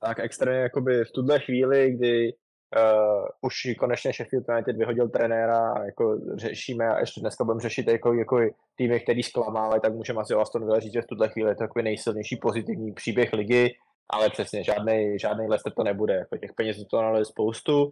Tak 0.00 0.18
extrémně 0.18 0.60
jakoby 0.60 1.04
v 1.04 1.12
tuhle 1.12 1.40
chvíli, 1.40 1.92
kdy 1.92 2.32
Uh, 2.76 3.26
už 3.40 3.54
konečně 3.78 4.12
Sheffield 4.12 4.48
United 4.48 4.76
vyhodil 4.76 5.08
trenéra 5.08 5.72
a 5.72 5.84
jako 5.84 6.18
řešíme 6.34 6.88
a 6.88 7.00
ještě 7.00 7.20
dneska 7.20 7.44
budeme 7.44 7.60
řešit 7.60 7.88
jako, 7.88 8.14
jako 8.14 8.40
týmy, 8.74 9.00
který 9.00 9.22
zklamávají, 9.22 9.80
tak 9.80 9.94
můžeme 9.94 10.20
asi 10.20 10.34
o 10.34 10.40
Aston 10.40 10.64
Villa 10.64 10.80
říct, 10.80 10.92
že 10.92 11.02
v 11.02 11.06
tuhle 11.06 11.28
chvíli 11.28 11.50
je 11.50 11.54
to 11.54 11.58
takový 11.58 11.82
nejsilnější 11.82 12.36
pozitivní 12.36 12.92
příběh 12.92 13.32
ligy, 13.32 13.74
ale 14.10 14.30
přesně 14.30 14.64
žádný, 14.64 15.18
žádný 15.18 15.48
Leicester 15.48 15.72
to 15.72 15.84
nebude. 15.84 16.14
Jako 16.14 16.36
těch 16.36 16.52
peněz 16.52 16.76
to 16.90 17.16
je 17.16 17.24
spoustu, 17.24 17.90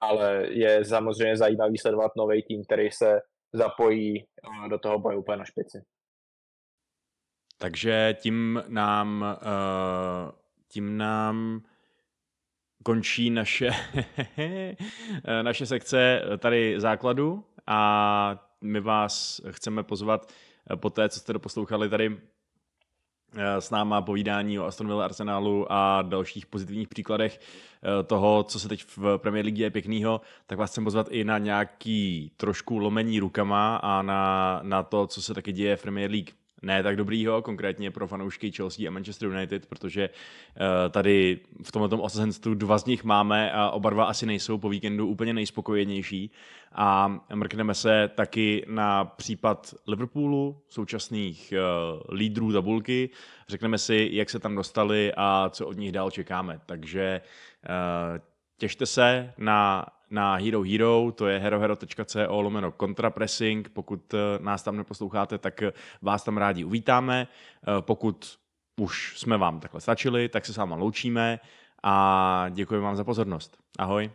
ale 0.00 0.46
je 0.50 0.84
samozřejmě 0.84 1.36
zajímavý 1.36 1.78
sledovat 1.78 2.12
nový 2.16 2.42
tým, 2.42 2.64
který 2.64 2.90
se 2.90 3.20
zapojí 3.52 4.20
eh, 4.20 4.68
do 4.68 4.78
toho 4.78 4.98
boje 4.98 5.16
úplně 5.16 5.36
na 5.36 5.44
špici. 5.44 5.82
Takže 7.58 8.16
tím 8.20 8.62
nám, 8.68 9.38
uh, 9.42 10.30
tím 10.68 10.96
nám 10.96 11.60
končí 12.84 13.30
naše, 13.30 13.70
naše 15.42 15.66
sekce 15.66 16.22
tady 16.38 16.80
základu 16.80 17.44
a 17.66 18.48
my 18.60 18.80
vás 18.80 19.40
chceme 19.50 19.82
pozvat 19.82 20.32
po 20.76 20.90
té, 20.90 21.08
co 21.08 21.20
jste 21.20 21.32
doposlouchali 21.32 21.88
tady 21.88 22.16
Eh, 23.36 23.60
s 23.60 23.70
náma 23.70 24.02
povídání 24.02 24.58
o 24.58 24.64
Aston 24.64 24.86
Villa 24.86 25.04
Arsenálu 25.04 25.72
a 25.72 26.02
dalších 26.02 26.46
pozitivních 26.46 26.88
příkladech 26.88 27.40
eh, 27.40 28.02
toho, 28.02 28.42
co 28.42 28.60
se 28.60 28.68
teď 28.68 28.84
v 28.96 29.18
Premier 29.18 29.44
League 29.44 29.58
je 29.58 29.70
pěknýho, 29.70 30.20
tak 30.46 30.58
vás 30.58 30.70
chcem 30.70 30.84
pozvat 30.84 31.08
i 31.10 31.24
na 31.24 31.38
nějaký 31.38 32.32
trošku 32.36 32.78
lomení 32.78 33.20
rukama 33.20 33.76
a 33.76 34.02
na, 34.02 34.60
na 34.62 34.82
to, 34.82 35.06
co 35.06 35.22
se 35.22 35.34
taky 35.34 35.52
děje 35.52 35.76
v 35.76 35.82
Premier 35.82 36.10
League 36.10 36.30
ne 36.64 36.82
tak 36.82 36.96
dobrýho, 36.96 37.42
konkrétně 37.42 37.90
pro 37.90 38.06
fanoušky 38.06 38.52
Chelsea 38.52 38.88
a 38.88 38.90
Manchester 38.90 39.28
United, 39.28 39.66
protože 39.66 40.08
uh, 40.08 40.90
tady 40.90 41.40
v 41.62 41.72
tomto 41.72 41.98
osazenstvu 41.98 42.54
dva 42.54 42.78
z 42.78 42.84
nich 42.84 43.04
máme 43.04 43.52
a 43.52 43.70
oba 43.70 43.90
dva 43.90 44.04
asi 44.04 44.26
nejsou 44.26 44.58
po 44.58 44.68
víkendu 44.68 45.06
úplně 45.06 45.34
nejspokojenější. 45.34 46.30
A 46.72 47.18
mrkneme 47.34 47.74
se 47.74 48.10
taky 48.14 48.64
na 48.68 49.04
případ 49.04 49.74
Liverpoolu, 49.86 50.62
současných 50.68 51.54
uh, 51.56 52.16
lídrů 52.16 52.52
tabulky. 52.52 53.10
Řekneme 53.48 53.78
si, 53.78 54.08
jak 54.12 54.30
se 54.30 54.38
tam 54.38 54.56
dostali 54.56 55.12
a 55.16 55.50
co 55.50 55.66
od 55.66 55.76
nich 55.76 55.92
dál 55.92 56.10
čekáme. 56.10 56.60
Takže 56.66 57.20
uh, 57.68 58.18
těšte 58.58 58.86
se 58.86 59.32
na 59.38 59.86
na 60.10 60.34
Hero 60.34 60.62
Hero, 60.62 61.12
to 61.14 61.26
je 61.26 61.38
herohero.co 61.38 62.40
lomeno 62.40 62.72
kontrapressing. 62.72 63.68
Pokud 63.68 64.14
eh, 64.14 64.18
nás 64.40 64.62
tam 64.62 64.76
neposloucháte, 64.76 65.38
tak 65.38 65.62
eh, 65.62 65.72
vás 66.02 66.24
tam 66.24 66.36
rádi 66.36 66.64
uvítáme. 66.64 67.28
Eh, 67.28 67.70
pokud 67.80 68.38
už 68.80 69.18
jsme 69.18 69.36
vám 69.36 69.60
takhle 69.60 69.80
stačili, 69.80 70.28
tak 70.28 70.46
se 70.46 70.52
s 70.52 70.56
váma 70.56 70.76
loučíme 70.76 71.40
a 71.82 72.46
děkujeme 72.50 72.84
vám 72.84 72.96
za 72.96 73.04
pozornost. 73.04 73.58
Ahoj. 73.78 74.10